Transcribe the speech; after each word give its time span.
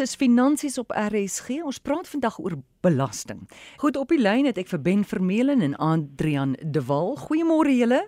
Dis 0.00 0.14
finansies 0.16 0.78
op 0.80 0.94
RSG. 0.96 1.58
Ons 1.68 1.76
praat 1.84 2.08
vandag 2.08 2.38
oor 2.40 2.54
belasting. 2.80 3.42
Goed 3.76 3.98
op 4.00 4.08
die 4.08 4.16
lyn 4.16 4.46
het 4.48 4.56
ek 4.56 4.70
vir 4.70 4.80
Ben 4.80 5.02
Vermeulen 5.04 5.60
en 5.60 5.74
Adrian 5.76 6.54
De 6.64 6.80
Wal. 6.88 7.10
Goeiemôre 7.20 7.74
julle. 7.76 7.98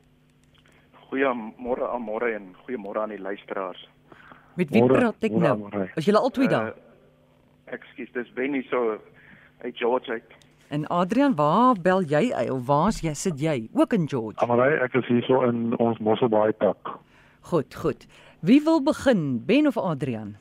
Goeiemôre 1.10 1.90
aan 1.92 2.06
môre 2.06 2.30
en 2.38 2.46
goeiemôre 2.62 3.02
aan 3.02 3.12
die 3.12 3.20
luisteraars. 3.20 3.82
Met 4.56 4.72
wie 4.72 4.80
morre, 4.80 4.96
praat 4.96 5.26
ek 5.28 5.36
nou? 5.36 5.52
As 5.92 6.08
julle 6.08 6.22
albei 6.24 6.48
daar. 6.48 6.70
Uh, 6.72 7.74
Ekskuus, 7.76 8.08
dis 8.14 8.30
Ben 8.32 8.56
hier 8.56 8.64
so 8.70 8.96
uit 9.60 9.76
George 9.76 10.16
uit. 10.16 10.32
En 10.72 10.86
Adrian, 10.88 11.36
waar 11.36 11.76
bel 11.76 12.00
jy 12.08 12.30
uit 12.32 12.48
of 12.54 12.62
waar's 12.64 13.02
jy 13.04 13.12
sit 13.12 13.36
jy? 13.36 13.58
Ook 13.76 13.92
in 13.92 14.08
George. 14.08 14.40
Amarai, 14.40 14.70
ek 14.86 14.96
is 15.02 15.12
hier 15.12 15.28
so 15.28 15.44
in 15.44 15.76
ons 15.76 16.00
Mosselbaai 16.00 16.56
tak. 16.64 16.94
Goed, 17.52 17.76
goed. 17.76 18.08
Wie 18.40 18.62
wil 18.64 18.80
begin? 18.80 19.44
Ben 19.44 19.68
of 19.68 19.76
Adrian? 19.76 20.38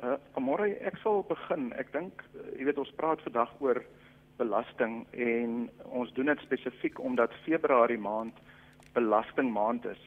Uh, 0.00 0.16
môre 0.40 0.70
ek 0.80 0.96
sal 1.02 1.20
begin. 1.28 1.66
Ek 1.76 1.90
dink 1.92 2.22
uh, 2.32 2.44
jy 2.56 2.64
weet 2.70 2.78
ons 2.80 2.92
praat 2.96 3.20
vandag 3.26 3.50
oor 3.60 3.82
belasting 4.40 5.02
en 5.12 5.66
ons 5.92 6.12
doen 6.16 6.30
dit 6.30 6.44
spesifiek 6.46 6.96
omdat 7.04 7.34
Februarie 7.44 8.00
maand 8.00 8.38
belasting 8.96 9.50
maand 9.52 9.84
is. 9.90 10.00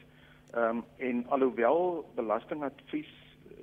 Ehm 0.54 0.80
um, 0.80 0.82
en 0.98 1.22
alhoewel 1.36 2.02
belastingadvies 2.18 3.12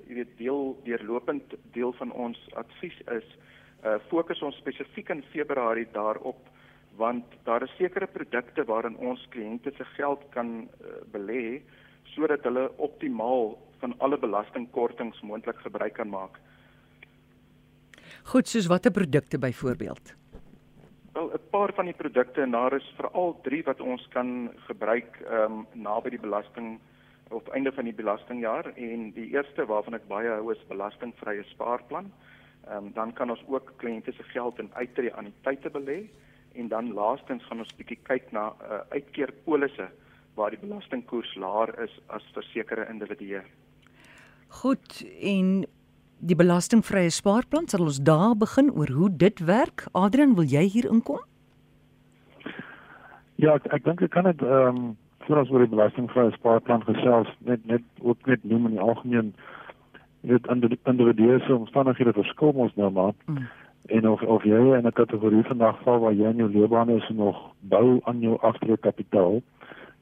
jy 0.07 0.21
weet 0.21 0.31
deel 0.39 0.71
deurlopend 0.85 1.55
deel 1.75 1.91
van 1.99 2.15
ons 2.15 2.39
advies 2.61 2.95
is, 3.17 3.27
uh 3.83 3.97
fokus 4.07 4.39
ons 4.47 4.55
spesifiek 4.63 5.11
in 5.11 5.25
Februarie 5.33 5.89
daarop 5.91 6.39
want 6.99 7.35
daar 7.43 7.63
is 7.67 7.75
sekere 7.75 8.07
produkte 8.07 8.63
waarin 8.71 8.95
ons 8.99 9.27
kliënte 9.35 9.75
se 9.75 9.87
geld 9.97 10.23
kan 10.31 10.63
uh, 10.63 10.95
belê 11.11 11.59
sodat 12.15 12.47
hulle 12.47 12.69
optimaal 12.87 13.55
van 13.81 13.93
alle 13.99 14.17
belastingkortings 14.17 15.21
moontlik 15.21 15.59
gebruik 15.65 15.97
kan 15.99 16.09
maak. 16.09 16.39
Goed, 18.23 18.47
soos 18.47 18.69
watter 18.69 18.91
produkte 18.91 19.39
byvoorbeeld? 19.41 20.13
Wel, 21.13 21.31
'n 21.33 21.49
paar 21.49 21.73
van 21.73 21.85
die 21.85 21.93
produkte 21.93 22.41
en 22.41 22.51
daar 22.51 22.73
is 22.73 22.93
veral 22.95 23.39
3 23.43 23.63
wat 23.63 23.81
ons 23.81 24.07
kan 24.07 24.51
gebruik 24.67 25.19
ehm 25.21 25.51
um, 25.51 25.65
naby 25.73 26.09
die 26.09 26.19
belasting 26.19 26.79
op 27.29 27.49
einde 27.49 27.71
van 27.71 27.83
die 27.83 27.93
belastingjaar 27.93 28.65
en 28.75 29.11
die 29.11 29.29
eerste 29.33 29.65
waarvan 29.65 29.93
ek 29.93 30.07
baie 30.07 30.29
hou 30.29 30.51
is 30.51 30.67
belastingvrye 30.67 31.43
spaarplan. 31.43 32.11
Ehm 32.67 32.77
um, 32.77 32.91
dan 32.93 33.13
kan 33.13 33.29
ons 33.29 33.43
ook 33.47 33.73
kliënte 33.77 34.11
se 34.11 34.23
geld 34.23 34.59
in 34.59 34.69
uittreë 34.73 35.13
anniteite 35.13 35.69
belê 35.69 36.09
en 36.53 36.67
dan 36.67 36.93
laastens 36.93 37.43
gaan 37.43 37.59
ons 37.59 37.75
bietjie 37.75 37.99
kyk 38.03 38.31
na 38.31 38.53
uh, 38.61 38.79
uitkeerpolisse 38.89 39.89
waar 40.35 40.49
die 40.49 40.59
belastingkoers 40.59 41.35
laer 41.35 41.75
is 41.83 41.99
as 42.07 42.23
vir 42.33 42.43
sekere 42.43 42.87
individue. 42.89 43.41
Goed, 44.51 45.05
en 45.23 45.63
die 46.19 46.35
belastingvrye 46.35 47.09
spaarplan 47.09 47.69
sal 47.71 47.85
ons 47.87 48.01
daar 48.03 48.33
begin 48.37 48.67
oor 48.75 48.89
hoe 48.91 49.09
dit 49.23 49.39
werk. 49.47 49.85
Adrian, 49.97 50.35
wil 50.35 50.43
jy 50.43 50.65
hier 50.73 50.89
inkom? 50.91 51.21
Ja, 53.39 53.55
ek, 53.55 53.69
ek 53.73 53.87
dink 53.87 54.03
ek 54.05 54.11
kan 54.13 54.27
dit 54.27 54.43
ehm 54.45 54.81
um, 54.81 54.91
voor 55.21 55.37
ons 55.37 55.51
oor 55.53 55.63
die 55.63 55.71
belastingvrye 55.71 56.33
spaarplan 56.33 56.83
gesels 56.83 57.29
net 57.47 57.65
net 57.69 57.85
ook 58.01 58.25
net 58.27 58.43
noem 58.43 58.67
in 58.67 58.75
die 58.75 58.83
algemeen 58.83 59.33
dit 60.27 60.47
individue 60.51 61.39
se 61.45 61.55
omstandighede 61.55 62.13
verskil 62.17 62.57
ons 62.65 62.75
nou 62.75 62.91
maar. 62.91 63.13
Mm. 63.25 63.47
En 63.97 64.09
of 64.09 64.21
of 64.21 64.43
jy 64.43 64.61
in 64.77 64.87
'n 64.87 64.99
kategorie 64.99 65.43
vandag 65.47 65.79
val 65.85 65.99
waar 65.99 66.13
jy 66.13 66.29
in 66.29 66.43
jou 66.43 66.51
loopbaan 66.51 66.89
is 66.89 67.09
en 67.09 67.15
nog 67.15 67.39
bou 67.59 67.99
aan 68.03 68.19
jou 68.19 68.37
aftrekkapitaal 68.41 69.41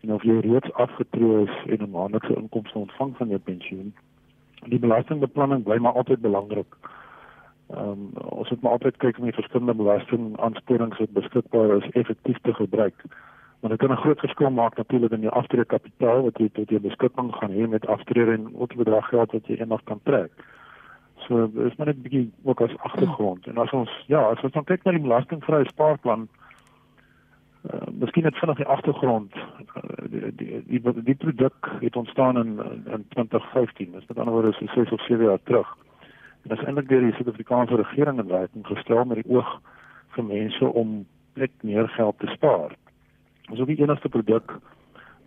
en 0.02 0.14
of 0.14 0.24
jy 0.24 0.40
reeds 0.40 0.74
afgetree 0.74 1.44
is 1.44 1.56
en 1.68 1.84
'n 1.86 1.92
maandelikse 1.92 2.36
inkomste 2.36 2.78
ontvang 2.80 3.18
van 3.18 3.28
jou 3.28 3.40
pensioen 3.40 3.94
die 4.66 4.80
belastingbeplanning 4.80 5.64
bly 5.64 5.78
maar 5.78 5.94
altyd 5.94 6.22
belangrik. 6.22 6.76
Ehm 7.70 7.90
um, 7.90 8.12
ons 8.42 8.50
moet 8.50 8.62
maar 8.62 8.72
altyd 8.72 8.98
kyk 8.98 9.18
om 9.18 9.28
die 9.30 9.38
verskillende 9.38 9.74
belastingaansporings 9.74 10.98
wat 11.00 11.18
beskikbaar 11.18 11.76
is 11.78 11.90
effektief 12.02 12.38
te 12.42 12.54
gebruik. 12.54 13.04
Want 13.60 13.74
dit 13.74 13.80
kan 13.80 13.92
'n 13.92 14.02
groot 14.02 14.20
verskil 14.20 14.50
maak 14.50 14.78
natuurlik 14.78 15.12
in 15.12 15.22
jou 15.22 15.34
aftreekapitaal 15.34 16.22
wat 16.24 16.38
jy 16.38 16.50
tot 16.54 16.70
jou 16.70 16.80
beskikking 16.82 17.36
gaan 17.36 17.52
hê 17.52 17.68
met 17.68 17.88
aftrede 17.88 18.32
en 18.32 18.52
wat 18.52 18.76
bedrag 18.76 19.08
geld 19.08 19.32
wat 19.32 19.48
jy 19.48 19.56
eendag 19.56 19.84
kan 19.84 20.00
trek. 20.04 20.32
So 21.28 21.44
is 21.44 21.76
maar 21.76 21.88
net 21.88 21.98
'n 21.98 22.02
bietjie 22.02 22.32
ook 22.44 22.62
as 22.62 22.78
agtergrond. 22.78 23.48
En 23.48 23.58
as 23.58 23.72
ons 23.72 24.04
ja, 24.08 24.22
as 24.22 24.42
ons 24.42 24.54
dan 24.54 24.64
kyk 24.64 24.84
na 24.84 24.92
die 24.92 25.08
belastingvrye 25.08 25.66
spaarplan, 25.66 26.28
uh, 27.74 27.82
miskien 27.92 28.24
net 28.24 28.38
vinnig 28.38 28.58
die 28.58 28.66
agtergrond. 28.66 29.36
Uh, 29.36 29.84
die 30.10 30.32
die 30.36 30.62
die, 30.68 31.04
die 31.04 31.16
produk 31.16 31.72
het 31.80 31.96
ontstaan 31.96 32.38
in 32.38 32.60
in 32.86 33.06
2015. 33.10 33.92
Dis 33.92 34.08
met 34.08 34.18
ander 34.18 34.34
woorde 34.34 34.54
so 34.54 34.66
6 34.66 34.92
of 34.92 35.02
7 35.02 35.26
jaar 35.26 35.44
terug. 35.44 35.78
En 36.42 36.56
is 36.58 36.64
eintlik 36.64 36.90
deur 36.90 37.02
die 37.02 37.14
Suid-Afrikaanse 37.14 37.76
regering 37.76 38.20
in 38.20 38.28
werking 38.28 38.68
gestel 38.68 39.06
met 39.06 39.24
die 39.24 39.36
oog 39.36 39.60
vir 40.16 40.24
mense 40.24 40.66
om 40.66 41.06
net 41.34 41.52
meer 41.62 41.88
geld 41.88 42.20
te 42.20 42.28
spaar. 42.28 42.76
Ons 43.50 43.60
het 43.60 43.68
die 43.68 43.82
enigste 43.82 44.10
produk 44.10 44.60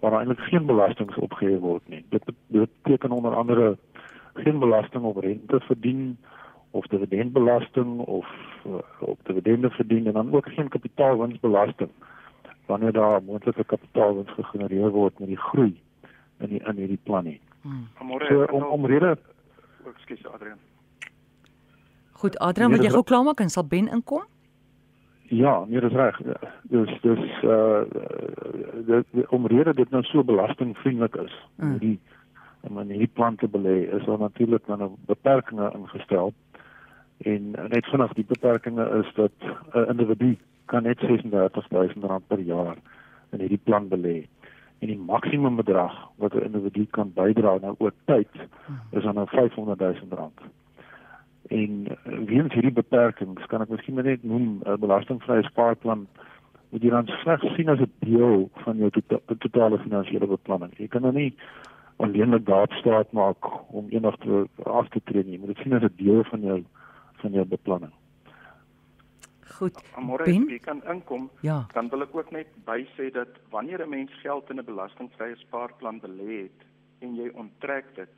waar 0.01 0.19
eintlik 0.19 0.41
geen 0.51 0.67
belasting 0.67 1.15
opgehef 1.17 1.61
word 1.61 1.89
nie. 1.89 2.05
Dit 2.11 2.25
beteken 2.47 3.11
onder 3.11 3.35
andere 3.35 3.77
geen 4.35 4.59
belasting 4.59 5.05
op 5.05 5.17
rente 5.17 5.61
verdien 5.61 6.17
of 6.71 6.87
dividendbelasting 6.87 7.99
of 7.99 8.27
uh, 8.67 8.81
op 8.99 9.19
dividende 9.23 9.71
verdien 9.71 10.07
en 10.07 10.13
dan 10.13 10.35
ook 10.35 10.49
geen 10.49 10.69
kapitaalwinsbelasting 10.69 11.91
wanneer 12.73 12.93
daar 12.97 13.23
moontlike 13.23 13.65
kapitaalwins 13.65 14.33
gegenereer 14.39 14.91
word 14.91 15.19
met 15.21 15.29
die 15.29 15.41
groei 15.49 15.73
in 16.43 16.49
die 16.57 16.61
in 16.65 16.77
hierdie 16.81 17.01
plan 17.09 17.25
nie. 17.29 17.41
Hmm. 17.63 17.89
So 18.29 18.45
om 18.51 18.63
om 18.63 18.87
rede 18.87 19.17
Ekskuus 19.87 20.27
Adrian. 20.35 20.59
Goed 22.23 22.39
Adrian, 22.39 22.71
wil 22.71 22.85
jy 22.85 22.93
gou 22.95 23.03
klaarmaak 23.03 23.41
en 23.43 23.51
sal 23.51 23.67
Ben 23.67 23.91
inkom? 23.91 24.25
Ja, 25.33 25.65
nee, 25.69 25.81
dis 25.81 25.97
reg. 25.97 26.19
Dus 26.71 26.91
dis 27.03 27.43
uh 27.43 27.83
dit 28.87 29.29
omrede 29.29 29.75
dit 29.75 29.91
nou 29.91 30.03
so 30.07 30.25
belastingvriendelik 30.25 31.17
is. 31.27 31.37
Hmm. 31.57 31.79
Die 31.83 31.99
en 32.63 32.79
wanneer 32.79 32.99
die 32.99 33.11
plan 33.19 33.37
te 33.37 33.49
belê 33.51 33.77
is 33.97 34.05
daar 34.07 34.19
natuurlik 34.19 34.67
dan 34.67 34.83
'n 34.83 34.97
beperkinge 35.07 35.73
ingestel. 35.75 36.33
En 37.19 37.51
net 37.51 37.87
vinnig 37.87 38.13
die 38.13 38.29
beperkinge 38.29 38.87
is 39.03 39.15
dat 39.15 39.33
'n 39.41 39.79
uh, 39.79 39.89
individu 39.89 40.39
kan 40.73 40.87
net 40.89 41.05
36000 41.05 42.05
rand 42.11 42.27
per 42.33 42.41
jaar 42.41 42.77
in 43.33 43.45
hierdie 43.45 43.61
plan 43.69 43.89
belê. 43.93 44.17
En 44.81 44.91
die 44.91 44.99
maksimum 44.99 45.57
bedrag 45.61 45.95
wat 46.23 46.35
'n 46.35 46.49
individu 46.49 46.87
kan 46.97 47.13
bydra 47.15 47.59
nou 47.61 47.75
oor 47.79 47.95
tyd 48.11 48.33
is 48.91 49.03
dan 49.03 49.15
nou 49.15 49.27
500 49.27 49.79
000 49.81 50.19
rand. 50.21 50.41
En 51.49 51.73
uh, 51.87 52.19
weens 52.27 52.53
hierdie 52.53 52.79
beperkings 52.83 53.47
kan 53.47 53.63
ek 53.63 53.69
miskien 53.69 53.95
net 53.95 54.25
noem 54.25 54.61
'n 54.65 54.81
belastingvrye 54.81 55.43
spaarplan 55.43 56.07
moet 56.71 56.83
jy 56.83 56.91
dan 56.91 57.07
slegs 57.07 57.55
sien 57.55 57.69
as 57.69 57.81
'n 57.81 57.93
deel 57.99 58.51
van 58.65 58.77
jou 58.77 58.91
to 58.91 59.01
to 59.09 59.35
totale 59.39 59.79
finansiële 59.79 60.27
beplanning. 60.27 60.73
Jy 60.79 60.89
kan 60.89 61.03
nou 61.03 61.13
nie 61.13 61.35
alleenlik 61.97 62.47
daar 62.47 62.69
staat 62.81 63.13
maak 63.13 63.73
om 63.73 63.89
eendag 63.89 64.17
te 64.17 64.49
af 64.65 64.89
te 64.89 65.01
tree 65.05 65.25
nie. 65.25 65.33
Jy 65.33 65.39
moet 65.39 65.55
dit 65.55 65.63
sien 65.63 65.73
as 65.73 65.83
'n 65.83 65.95
deel 65.97 66.25
van 66.25 66.41
jou 66.41 66.65
van 67.21 67.33
jou 67.33 67.45
beplanning. 67.45 67.93
Goed. 69.63 69.79
Môre 70.03 70.27
as 70.27 70.49
jy 70.51 70.59
kan 70.59 70.81
inkom, 70.91 71.29
ja. 71.47 71.61
dan 71.71 71.87
wil 71.93 72.03
ek 72.03 72.17
ook 72.17 72.31
net 72.35 72.49
by 72.67 72.81
sê 72.97 73.13
dat 73.15 73.37
wanneer 73.53 73.85
'n 73.85 73.91
mens 73.95 74.11
geld 74.23 74.51
in 74.51 74.59
'n 74.59 74.67
belastingvrye 74.67 75.37
spaarplan 75.39 76.01
belê 76.03 76.51
het 76.51 76.65
en 76.99 77.15
jy 77.15 77.29
onttrek 77.31 77.95
dit, 77.95 78.15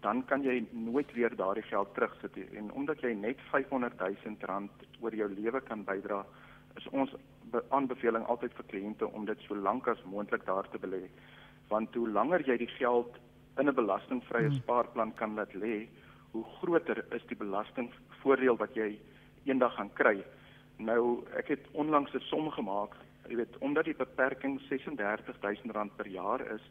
dan 0.00 0.24
kan 0.26 0.42
jy 0.42 0.66
nooit 0.72 1.12
weer 1.14 1.30
daardie 1.36 1.62
geld 1.62 1.94
terugsit 1.94 2.34
nie. 2.34 2.48
En 2.58 2.72
omdat 2.72 3.00
jy 3.00 3.12
net 3.14 3.38
500 3.52 3.94
000 3.98 4.36
rand 4.40 4.70
oor 5.00 5.14
jou 5.14 5.28
lewe 5.30 5.60
kan 5.60 5.84
bydra, 5.84 6.26
is 6.76 6.88
ons 6.90 7.14
aanbeveling 7.70 8.26
altyd 8.26 8.52
vir 8.54 8.66
kliënte 8.66 9.12
om 9.12 9.24
dit 9.24 9.38
so 9.46 9.54
lank 9.54 9.86
as 9.86 10.02
moontlik 10.04 10.44
daar 10.44 10.68
te 10.70 10.78
belê. 10.78 11.06
Want 11.68 11.94
hoe 11.94 12.08
langer 12.08 12.42
jy 12.46 12.56
die 12.56 12.74
geld 12.78 13.14
in 13.58 13.68
'n 13.68 13.74
belastingvrye 13.74 14.48
hmm. 14.48 14.58
spaarplan 14.58 15.14
kan 15.14 15.34
laat 15.34 15.54
lê, 15.54 15.88
hoe 16.32 16.44
groter 16.58 17.04
is 17.14 17.22
die 17.28 17.36
belastingvoordeel 17.36 18.56
wat 18.56 18.74
jy 18.74 18.98
eendag 19.44 19.74
gaan 19.74 19.90
kry. 19.92 20.22
Nou 20.82 21.22
ek 21.38 21.48
het 21.48 21.66
onlangs 21.72 22.14
'n 22.14 22.20
som 22.20 22.50
gemaak, 22.50 22.96
jy 23.28 23.36
weet, 23.36 23.58
omdat 23.58 23.84
die 23.84 23.94
beperking 23.94 24.60
R36000 24.60 25.96
per 25.96 26.08
jaar 26.08 26.40
is, 26.54 26.62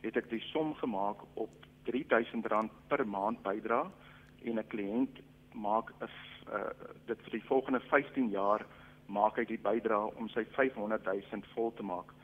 het 0.00 0.16
ek 0.16 0.30
die 0.30 0.40
som 0.40 0.74
gemaak 0.74 1.22
op 1.34 1.50
R3000 1.84 2.70
per 2.88 3.06
maand 3.06 3.42
bydra 3.42 3.90
en 4.44 4.58
'n 4.58 4.66
kliënt 4.66 5.20
maak 5.52 5.92
'n 6.00 6.08
uh, 6.52 6.70
dit 7.06 7.18
vir 7.22 7.30
die 7.30 7.46
volgende 7.46 7.80
15 7.80 8.30
jaar 8.30 8.66
maak 9.06 9.36
hy 9.36 9.44
die 9.44 9.58
bydra 9.58 10.04
om 10.04 10.28
sy 10.28 10.44
500000 10.44 11.46
vol 11.54 11.72
te 11.74 11.82
maak. 11.82 12.14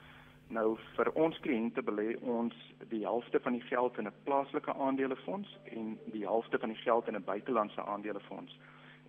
Nou 0.48 0.76
vir 0.96 1.12
ons 1.12 1.38
kliënte 1.38 1.82
belê 1.82 2.16
ons 2.22 2.54
die 2.88 3.02
helfte 3.02 3.40
van 3.40 3.52
die 3.52 3.66
geld 3.68 3.98
in 3.98 4.06
'n 4.06 4.22
plaaslike 4.24 4.74
aandelefonds 4.74 5.58
en 5.64 5.98
die 6.12 6.24
helfte 6.24 6.58
van 6.58 6.68
die 6.68 6.82
geld 6.82 7.08
in 7.08 7.16
'n 7.16 7.24
buitelandse 7.24 7.84
aandelefonds 7.84 8.58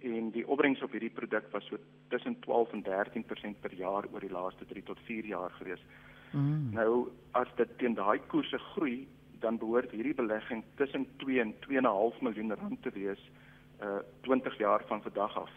en 0.01 0.31
die 0.31 0.47
opbrengs 0.47 0.81
op 0.81 0.91
hierdie 0.91 1.13
produk 1.13 1.47
was 1.51 1.65
so 1.67 1.77
tussen 2.07 2.39
12 2.39 2.71
en 2.71 2.83
13% 2.83 3.59
per 3.61 3.73
jaar 3.73 4.05
oor 4.11 4.19
die 4.19 4.31
laaste 4.31 4.65
3 4.65 4.83
tot 4.83 4.99
4 5.05 5.25
jaar 5.25 5.51
gewees. 5.59 5.83
Mm. 6.31 6.69
Nou 6.73 7.09
as 7.31 7.47
dit 7.55 7.77
teen 7.77 7.93
daai 7.93 8.19
koerse 8.27 8.57
groei, 8.73 9.07
dan 9.39 9.57
behoort 9.57 9.91
hierdie 9.91 10.15
belegging 10.15 10.63
tussen 10.75 11.07
2 11.17 11.39
en 11.39 11.53
2.5 11.67 12.21
miljoen 12.21 12.55
rand 12.55 12.81
te 12.81 12.93
wees 12.93 13.29
uh 13.81 13.99
20 14.21 14.57
jaar 14.57 14.83
van 14.87 15.01
vandag 15.01 15.37
af. 15.37 15.51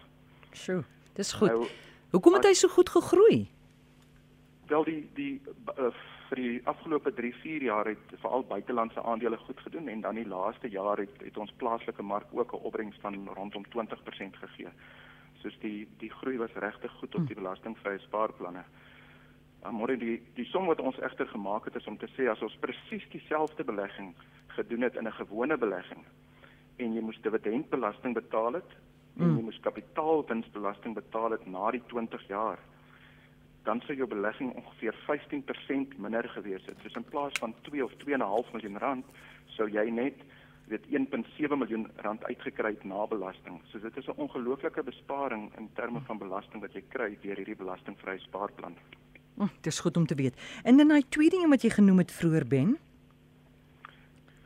Sjoe, 0.52 0.84
dis 1.14 1.32
goed. 1.32 1.48
Nou, 1.48 1.66
Hoekom 2.10 2.34
het 2.34 2.44
hy 2.48 2.54
so 2.58 2.68
goed 2.68 2.90
gegroei? 2.90 3.44
Wel 4.70 4.84
die 4.84 5.02
die 5.14 5.40
uh, 5.78 5.90
vir 6.30 6.38
die 6.38 6.60
afgelope 6.70 7.10
3, 7.16 7.32
4 7.42 7.64
jaar 7.66 7.88
het 7.90 8.12
veral 8.22 8.44
buitelandse 8.46 9.02
aandele 9.02 9.38
goed 9.44 9.60
gedoen 9.66 9.88
en 9.88 10.00
dan 10.00 10.18
die 10.18 10.28
laaste 10.28 10.70
jaar 10.70 11.02
het 11.02 11.22
het 11.24 11.38
ons 11.42 11.52
plaaslike 11.62 12.02
mark 12.02 12.30
ook 12.30 12.52
'n 12.54 12.64
opbrengs 12.70 12.98
van 13.02 13.28
rondom 13.34 13.64
20% 13.68 14.36
gegee. 14.36 14.70
Soos 15.42 15.58
die 15.58 15.88
die 15.98 16.10
groei 16.10 16.36
was 16.38 16.52
regtig 16.54 16.92
goed 16.92 17.14
op 17.14 17.26
die 17.26 17.34
hm. 17.34 17.42
belastingvrye 17.42 17.98
spaarplanne. 17.98 18.64
Maar 19.70 19.98
die 19.98 20.22
die 20.34 20.44
som 20.44 20.66
wat 20.66 20.80
ons 20.80 21.00
egter 21.00 21.26
gemaak 21.26 21.64
het 21.64 21.74
is 21.74 21.86
om 21.86 21.98
te 21.98 22.08
sê 22.16 22.28
as 22.30 22.42
ons 22.42 22.56
presies 22.60 23.08
dieselfde 23.10 23.64
belegging 23.64 24.14
gedoen 24.46 24.80
het 24.80 24.96
in 24.96 25.06
'n 25.06 25.12
gewone 25.12 25.56
belegging 25.56 26.04
en 26.76 26.94
jy 26.94 27.00
moes 27.00 27.20
dividendbelasting 27.20 28.14
betaal 28.14 28.52
het 28.52 28.70
en 29.16 29.24
hm. 29.24 29.36
jy 29.36 29.42
moes 29.42 29.60
kapitaalwinsbelasting 29.60 30.94
betaal 30.94 31.30
het 31.30 31.46
na 31.46 31.70
die 31.70 31.82
20 31.86 32.28
jaar 32.28 32.58
dan 33.62 33.80
sou 33.80 33.96
jou 33.96 34.08
belegging 34.08 34.54
ongeveer 34.54 34.94
15% 34.94 35.96
minder 35.96 36.28
gewees 36.28 36.64
het. 36.66 36.76
Dus 36.82 36.94
in 36.94 37.04
plaas 37.04 37.32
van 37.38 37.54
2 37.62 37.84
of 37.84 37.92
2.5 37.92 38.52
miljoen 38.52 38.78
rand 38.78 39.04
sou 39.46 39.68
jy 39.70 39.90
net 39.90 40.14
weet 40.70 40.86
1.7 40.86 41.58
miljoen 41.58 41.88
rand 41.96 42.24
uitgekry 42.24 42.70
het 42.70 42.84
na 42.84 43.06
belasting. 43.06 43.60
So 43.70 43.78
dit 43.78 43.96
is 43.96 44.06
'n 44.06 44.16
ongelooflike 44.16 44.82
besparing 44.82 45.50
in 45.58 45.68
terme 45.74 46.00
van 46.00 46.18
belasting 46.18 46.62
wat 46.62 46.72
jy 46.72 46.82
kry 46.88 47.18
deur 47.22 47.36
hierdie 47.36 47.56
belastingvrye 47.56 48.18
spaarplan. 48.18 48.76
Oh, 49.36 49.48
dit 49.60 49.72
is 49.72 49.80
goed 49.80 49.96
om 49.96 50.06
te 50.06 50.14
weet. 50.14 50.60
En 50.62 50.76
dan 50.76 50.88
daai 50.88 51.08
tweede 51.08 51.36
ding 51.36 51.48
wat 51.48 51.62
jy 51.62 51.70
genoem 51.70 51.98
het 51.98 52.12
vroeër 52.12 52.46
Ben. 52.46 52.78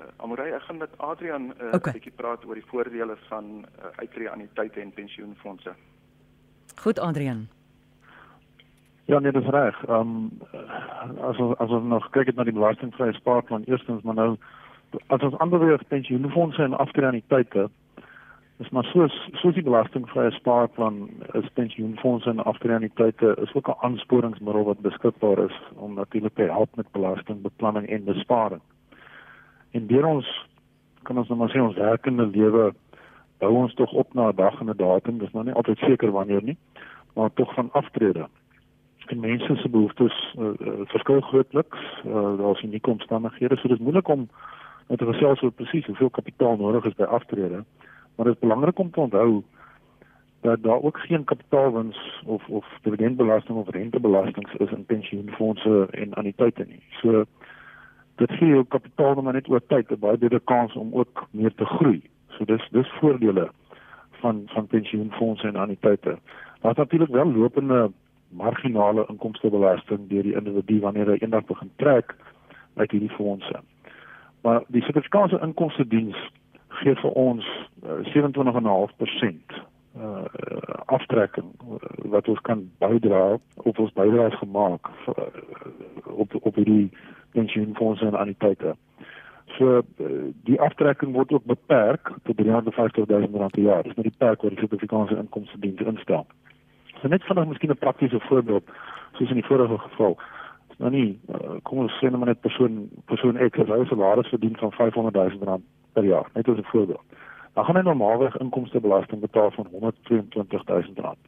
Uh, 0.01 0.07
Amorey, 0.17 0.53
ek 0.53 0.63
gaan 0.63 0.77
met 0.77 0.99
Adrian 0.99 1.43
'n 1.47 1.55
uh, 1.61 1.73
okay. 1.73 1.93
bietjie 1.93 2.13
praat 2.13 2.45
oor 2.45 2.55
die 2.55 2.67
voordele 2.67 3.17
van 3.29 3.45
uh, 3.65 3.85
uitreë 3.97 4.31
anniteite 4.31 4.81
en 4.81 4.93
pensioenfonde. 4.93 5.75
Goed 6.77 6.99
Adrian. 6.99 7.49
Ja, 9.07 9.19
nee, 9.19 9.33
dis 9.33 9.47
reg. 9.47 9.85
Ehm 9.85 10.01
um, 10.01 10.31
as 11.21 11.37
as 11.59 11.71
nog 11.83 12.11
kyk 12.11 12.35
na 12.35 12.45
die 12.45 12.53
belastingvrye 12.53 13.13
spaarplan 13.13 13.63
eerstens, 13.69 14.03
maar 14.03 14.15
nou 14.15 14.37
as 15.07 15.21
ons 15.21 15.39
ander 15.39 15.59
weer 15.61 15.81
pensioenfonde 15.89 16.63
en 16.63 16.79
aftreeanniteite 16.79 17.69
is 18.59 18.71
maar 18.71 18.85
soos 18.85 19.15
soos 19.33 19.55
die 19.55 19.63
belastingvrye 19.67 20.31
spaarplan 20.31 21.09
is 21.33 21.49
pensioenfonde 21.53 22.31
en 22.31 22.45
aftreeanniteite 22.45 23.35
is 23.43 23.55
ook 23.55 23.69
'n 23.69 23.81
aansporingsmiddel 23.81 24.65
wat 24.65 24.81
beskikbaar 24.81 25.39
is 25.39 25.59
om 25.75 25.95
natuurlik 25.95 26.35
te 26.35 26.43
help 26.43 26.77
met 26.77 26.93
belastingbeplanning 26.93 27.87
en 27.89 28.05
besparing. 28.05 28.61
En 29.71 29.87
deur 29.87 30.07
ons 30.07 30.47
kan 31.03 31.19
ons 31.19 31.29
nou 31.29 31.39
maar 31.39 31.51
sê 31.51 31.61
ons 31.61 31.77
werkende 31.77 32.27
lewe 32.27 32.75
bou 33.39 33.53
ons 33.53 33.75
tog 33.75 33.93
op 33.93 34.15
na 34.15 34.29
'n 34.29 34.37
dag 34.37 34.61
en 34.61 34.71
'n 34.71 34.77
datum, 34.77 35.19
dis 35.19 35.33
nou 35.33 35.45
nie 35.45 35.55
altyd 35.55 35.79
seker 35.79 36.11
wanneer 36.11 36.43
nie, 36.43 36.57
maar 37.15 37.33
tog 37.33 37.55
van 37.55 37.69
aftrede 37.73 38.29
en 39.15 39.21
mense 39.21 39.57
se 39.57 39.69
behoeftes 39.69 40.35
uh, 40.39 40.45
uh, 40.45 40.85
verskil 40.91 41.21
grootliks. 41.21 41.79
Uh, 42.07 42.39
Daar's 42.39 42.63
unieke 42.63 42.91
omstandighede, 42.91 43.57
so 43.57 43.69
dit 43.69 43.79
is 43.79 43.83
moeilik 43.83 44.09
om 44.09 44.29
net 44.89 44.99
te 44.99 45.07
gesels 45.07 45.43
oor 45.43 45.53
presies 45.53 45.87
hoeveel 45.87 46.11
kapitaal 46.11 46.57
nodig 46.57 46.85
is 46.91 46.97
by 46.99 47.07
aftrede. 47.19 47.65
Maar 48.15 48.27
dit 48.27 48.35
is 48.35 48.41
belangrik 48.41 48.79
om 48.79 48.91
te 48.91 49.01
onthou 49.01 49.43
dat 50.45 50.63
daar 50.63 50.83
ook 50.83 50.99
geen 50.99 51.25
kapitaalwins 51.25 52.23
of 52.25 52.49
of 52.49 52.67
dividendbelasting 52.83 53.59
of 53.59 53.71
rentebelasting 53.71 54.53
is 54.59 54.71
in 54.71 54.85
pensioenfonde 54.85 55.87
en 55.91 56.15
anniteite 56.15 56.67
nie. 56.69 56.83
So 57.01 57.25
dit 58.21 58.31
gee 58.31 58.49
jou 58.49 58.65
kapitaal 58.69 59.23
maar 59.23 59.33
net 59.33 59.49
oor 59.49 59.63
tyd 59.67 59.91
'n 59.91 59.99
baie 59.99 60.19
beter 60.19 60.41
kans 60.41 60.75
om 60.75 60.95
ook 60.95 61.27
meer 61.31 61.55
te 61.55 61.65
groei. 61.65 62.03
So 62.29 62.45
dis 62.45 62.69
dis 62.71 62.93
voordele 63.01 63.51
van 64.11 64.43
van 64.47 64.67
pensioenfonde 64.67 65.49
en 65.49 65.57
anniteite. 65.57 66.19
Daar's 66.61 66.77
natuurlik 66.77 67.11
wel 67.11 67.33
lopende 67.33 67.91
marginale 68.37 69.07
inkomstebelasting 69.09 70.09
deur 70.09 70.27
die 70.27 70.37
individu 70.37 70.81
wanneer 70.81 71.13
hy 71.15 71.19
eendag 71.21 71.47
begin 71.51 71.71
trek 71.83 72.15
uit 72.75 72.91
hierdie 72.91 73.15
fondse. 73.17 73.61
Maar 74.43 74.65
die 74.69 74.83
Suid-Afrikaanse 74.83 75.41
inkomste 75.43 75.87
diens 75.89 76.19
gee 76.81 76.95
vir 77.01 77.11
ons 77.11 77.47
uh, 77.85 78.01
27.5% 78.15 79.63
uh 79.95 80.25
aftrekking 80.91 81.53
uh, 81.63 81.77
wat 82.13 82.29
ons 82.29 82.41
kan 82.45 82.65
bydra 82.83 83.39
op 83.63 83.79
ons 83.79 83.93
bydraes 83.95 84.35
gemaak 84.41 84.91
uh, 85.09 85.29
op 86.11 86.35
op 86.41 86.59
die 86.67 86.91
pensioenfondse 87.33 88.07
en 88.07 88.19
anniteite. 88.19 88.75
So 89.57 89.79
uh, 89.79 90.11
die 90.49 90.61
aftrekking 90.61 91.15
word 91.15 91.33
ook 91.33 91.47
beperk 91.47 92.11
tot 92.23 92.37
350 92.37 93.07
000 93.07 93.39
rand 93.39 93.53
per 93.53 93.63
jaar. 93.63 93.83
Dis 93.83 93.95
net 93.95 94.11
die 94.11 94.19
perk 94.19 94.43
wat 94.43 94.57
die 94.57 94.61
Suid-Afrikaanse 94.65 95.17
inkomste 95.23 95.61
diens 95.63 95.87
instel. 95.95 96.27
So 97.05 97.11
net 97.11 97.25
vanaand 97.29 97.49
miskien 97.49 97.71
'n 97.71 97.77
praktiese 97.77 98.21
voorbeeld 98.21 98.65
soos 99.13 99.29
in 99.29 99.35
die 99.35 99.45
vorige 99.45 99.79
geval. 99.79 100.19
Nou 100.79 100.91
nie 100.91 101.21
uh, 101.29 101.61
kom 101.63 101.79
ons 101.79 101.93
sê 102.01 102.09
net 102.11 102.41
persoon 102.41 102.89
persoon 103.05 103.37
X 103.37 103.59
het 103.59 103.69
'n 103.69 103.87
salaris 103.87 104.29
verdien 104.29 104.57
van 104.57 104.73
500 104.73 105.15
000 105.15 105.45
rand 105.45 105.65
per 105.93 106.05
jaar, 106.05 106.31
net 106.33 106.49
as 106.49 106.57
'n 106.57 106.73
voorbeeld. 106.73 107.03
Dan 107.53 107.65
gaan 107.65 107.77
hy 107.77 107.83
normaalweg 107.83 108.37
inkomstebelasting 108.37 109.21
betaal 109.21 109.51
van 109.51 109.67
122 109.71 110.65
000 110.65 110.83
rand. 110.95 111.21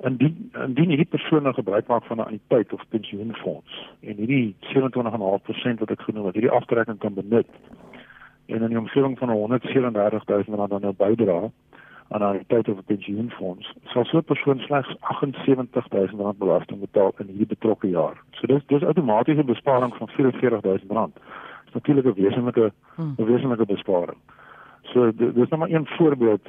Indien 0.00 0.50
indien 0.66 0.88
hierdie 0.88 1.14
persoon 1.16 1.42
nou 1.42 1.54
gebruik 1.54 1.86
maak 1.86 2.04
van 2.04 2.16
'n 2.16 2.26
anniteit 2.30 2.72
of 2.72 2.88
pensioenfonds 2.88 3.90
en 4.00 4.16
hierdie 4.16 4.54
27.5% 4.60 5.78
wat 5.78 5.90
ek 5.90 6.00
genoem 6.00 6.26
het, 6.26 6.34
hierdie 6.34 6.56
aftrekking 6.58 6.98
kan 6.98 7.14
benut 7.14 7.50
en 8.46 8.62
in 8.62 8.68
die 8.68 8.78
omgewing 8.78 9.18
van 9.18 9.30
137 9.30 10.24
000 10.24 10.56
rand 10.56 10.70
dan 10.70 10.80
nou 10.80 10.94
bydra 10.96 11.50
aan 12.12 12.36
'n 12.36 12.44
tyd 12.46 12.68
of 12.68 12.78
'n 12.78 12.84
pensioenfonds 12.92 13.72
sal 13.84 14.04
so 14.04 14.18
'n 14.18 14.24
persoon 14.24 14.58
slegs 14.58 14.94
78000 15.44 16.20
rand 16.20 16.38
belasting 16.38 16.80
betaal 16.80 17.12
in 17.18 17.26
hierdie 17.26 17.46
betrokke 17.54 17.88
jaar. 17.88 18.16
So 18.30 18.46
dis 18.46 18.62
dis 18.66 18.82
outomaties 18.82 19.38
'n 19.38 19.52
besparing 19.54 19.94
van 19.94 20.08
44000 20.08 20.90
rand. 20.90 21.14
Dis 21.64 21.74
natuurlik 21.74 22.04
'n 22.04 22.22
wesenlike 22.22 22.72
hmm. 22.94 23.14
'n 23.18 23.24
wesenlike 23.24 23.66
besparing. 23.66 24.18
So 24.82 25.12
dis 25.16 25.48
net 25.50 25.58
maar 25.58 25.70
een 25.70 25.86
voorbeeld 25.86 26.46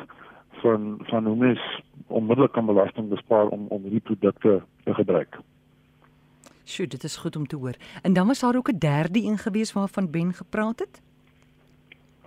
van 0.61 0.99
van 1.03 1.25
hoe 1.25 1.35
mens 1.35 1.81
onmiddellik 2.07 2.51
kan 2.51 2.65
belasting 2.65 3.09
bespaar 3.09 3.47
om 3.47 3.65
om 3.67 3.81
hierdie 3.81 4.07
produkte 4.09 4.61
te 4.83 4.93
gebruik. 4.93 5.39
Sjoe, 6.65 6.87
dit 6.87 7.03
is 7.03 7.15
goed 7.17 7.35
om 7.35 7.47
te 7.47 7.55
hoor. 7.55 7.75
En 8.01 8.13
dan 8.13 8.27
was 8.27 8.39
daar 8.39 8.55
ook 8.55 8.71
'n 8.71 8.77
derde 8.77 9.23
een 9.23 9.37
gewees 9.37 9.73
waarvan 9.73 10.11
Ben 10.11 10.33
gepraat 10.33 10.79
het? 10.79 11.01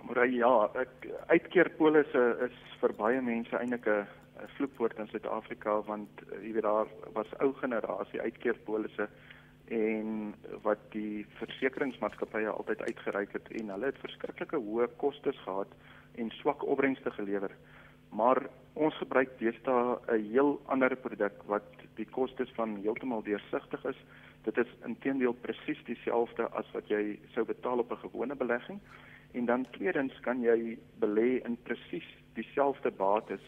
Maar 0.07 0.27
ja, 0.31 0.51
ek 0.79 1.07
uitkeerpolisse 1.27 2.21
is 2.45 2.59
vir 2.79 2.93
baie 2.95 3.21
mense 3.21 3.57
eintlik 3.57 3.87
'n 3.91 4.05
vloekwoord 4.55 4.99
in 5.01 5.09
Suid-Afrika 5.11 5.81
want 5.87 6.21
uh, 6.27 6.37
jy 6.45 6.53
weet 6.55 6.63
daar 6.63 6.87
was 7.13 7.33
ou 7.43 7.51
generasie 7.59 8.21
uitkeerpolisse 8.21 9.09
en 9.67 10.35
wat 10.63 10.79
die 10.93 11.25
versekeringsmaatskappye 11.39 12.53
altyd 12.53 12.85
uitgereik 12.87 13.33
het 13.35 13.51
en 13.59 13.73
hulle 13.73 13.89
het 13.91 13.99
verskriklike 14.05 14.61
hoë 14.69 14.87
kostes 15.03 15.39
gehad 15.43 15.73
en 16.15 16.31
swak 16.39 16.63
opbrengste 16.63 17.11
gelewer. 17.11 17.51
Maar 18.15 18.45
ons 18.73 18.95
gebruik 19.01 19.35
deesdae 19.39 19.97
'n 20.07 20.31
heel 20.31 20.61
ander 20.67 20.95
produk 20.95 21.43
wat 21.51 21.67
die 21.95 22.07
kostes 22.19 22.51
van 22.55 22.77
heeltemal 22.85 23.23
deursigtig 23.23 23.85
is. 23.85 23.99
Intedeel 25.07 25.33
presies 25.41 25.79
dieselfde 25.87 26.49
as 26.59 26.67
wat 26.73 26.89
jy 26.91 27.19
sou 27.33 27.45
betaal 27.45 27.79
op 27.79 27.91
'n 27.91 28.03
gewone 28.03 28.35
belegging. 28.35 28.79
En 29.33 29.45
dan 29.45 29.65
tweedens 29.71 30.19
kan 30.21 30.41
jy 30.41 30.77
belê 30.99 31.41
in 31.45 31.57
presies 31.63 32.07
dieselfde 32.33 32.91
bates 32.91 33.41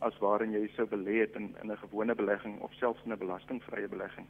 as 0.00 0.18
waarin 0.18 0.52
jy 0.52 0.68
sou 0.76 0.86
belê 0.86 1.20
het 1.20 1.36
in 1.36 1.54
in 1.62 1.70
'n 1.70 1.76
gewone 1.76 2.14
belegging 2.14 2.60
of 2.60 2.72
selfs 2.74 3.04
in 3.04 3.12
'n 3.12 3.18
belastingvrye 3.18 3.88
belegging. 3.88 4.26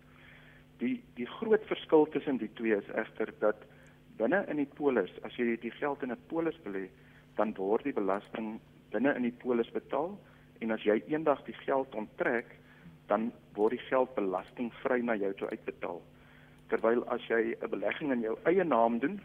Die 0.78 1.02
die 1.14 1.26
groot 1.26 1.64
verskil 1.66 2.06
tussen 2.06 2.36
die 2.36 2.52
twee 2.54 2.76
is 2.76 2.94
egter 2.94 3.32
dat 3.38 3.56
binne 4.16 4.44
in 4.48 4.56
die 4.56 4.72
polis, 4.74 5.10
as 5.22 5.36
jy 5.36 5.56
die 5.56 5.70
geld 5.70 6.02
in 6.02 6.12
'n 6.12 6.26
polis 6.28 6.58
belê, 6.64 6.88
dan 7.36 7.54
word 7.54 7.84
die 7.84 7.92
belasting 7.92 8.60
binne 8.90 9.14
in 9.14 9.22
die 9.22 9.38
polis 9.44 9.70
betaal 9.70 10.18
en 10.60 10.70
as 10.70 10.82
jy 10.82 11.02
eendag 11.06 11.44
die 11.44 11.56
geld 11.64 11.94
onttrek, 11.94 12.46
dan 13.06 13.32
word 13.54 13.70
die 13.70 13.86
geld 13.88 14.14
belastingvry 14.14 15.00
na 15.00 15.14
jou 15.14 15.34
toe 15.34 15.48
uitbetaal. 15.48 16.02
Terwyl 16.72 17.04
as 17.12 17.24
jy 17.28 17.54
'n 17.60 17.70
belegging 17.70 18.12
in 18.12 18.24
jou 18.24 18.38
eie 18.48 18.64
naam 18.64 18.98
doen, 18.98 19.20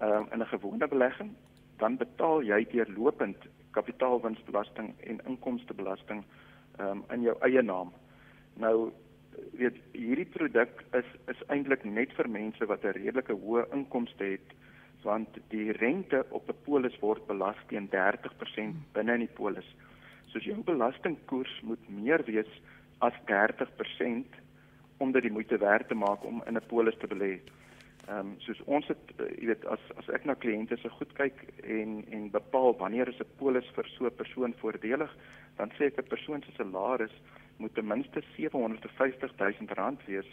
um, 0.00 0.28
in 0.32 0.42
'n 0.42 0.52
gewone 0.52 0.88
belegging, 0.88 1.34
dan 1.78 1.96
betaal 1.96 2.42
jy 2.42 2.64
deurlopend 2.70 3.48
kapitaalwinsbelasting 3.70 4.94
en 5.00 5.20
inkomstebelasting 5.26 6.24
um, 6.80 7.04
in 7.10 7.22
jou 7.22 7.36
eie 7.40 7.62
naam. 7.62 7.92
Nou 8.54 8.92
weet 9.56 9.78
hierdie 9.96 10.28
produk 10.28 10.84
is 10.98 11.08
is 11.32 11.40
eintlik 11.54 11.84
net 11.84 12.12
vir 12.18 12.28
mense 12.28 12.66
wat 12.66 12.84
'n 12.84 12.96
redelike 12.98 13.32
hoë 13.44 13.64
inkomste 13.72 14.24
het 14.24 14.52
want 15.02 15.38
die 15.48 15.72
rente 15.72 16.24
op 16.30 16.48
'n 16.48 16.62
polis 16.64 16.98
word 17.00 17.26
belas 17.26 17.56
teen 17.68 17.88
30% 17.88 18.76
binne 18.92 19.14
in 19.14 19.26
die 19.26 19.36
polis. 19.40 19.68
Soos 20.26 20.44
jou 20.44 20.62
belastingkoers 20.62 21.60
moet 21.62 21.88
meer 21.88 22.22
wees 22.24 22.52
as 22.98 23.12
30% 23.26 24.41
om 25.02 25.12
dit 25.12 25.22
die 25.26 25.34
moeite 25.34 25.58
werd 25.58 25.88
te 25.88 25.98
maak 25.98 26.24
om 26.24 26.42
in 26.46 26.56
'n 26.56 26.70
polis 26.72 26.96
te 26.98 27.10
belê. 27.14 27.32
Ehm 28.08 28.18
um, 28.18 28.34
soos 28.38 28.60
ons 28.64 28.86
het 28.90 29.10
uh, 29.18 29.26
jy 29.38 29.46
weet 29.50 29.64
as 29.74 29.82
as 30.00 30.08
ek 30.16 30.24
na 30.26 30.34
kliënte 30.34 30.76
se 30.76 30.88
goed 30.98 31.12
kyk 31.18 31.42
en 31.62 31.90
en 32.16 32.30
bepaal 32.30 32.74
wanneer 32.80 33.08
is 33.08 33.20
'n 33.22 33.34
polis 33.38 33.68
vir 33.76 33.86
so 33.94 34.06
'n 34.06 34.20
persoon 34.22 34.54
voordelig, 34.62 35.12
dan 35.58 35.70
sê 35.76 35.82
ek 35.86 35.98
'n 35.98 36.12
persoon 36.14 36.42
se 36.42 36.52
salaris 36.56 37.14
moet 37.58 37.74
ten 37.74 37.86
minste 37.86 38.22
750 38.36 39.32
000 39.38 39.74
rand 39.80 40.00
wees 40.06 40.30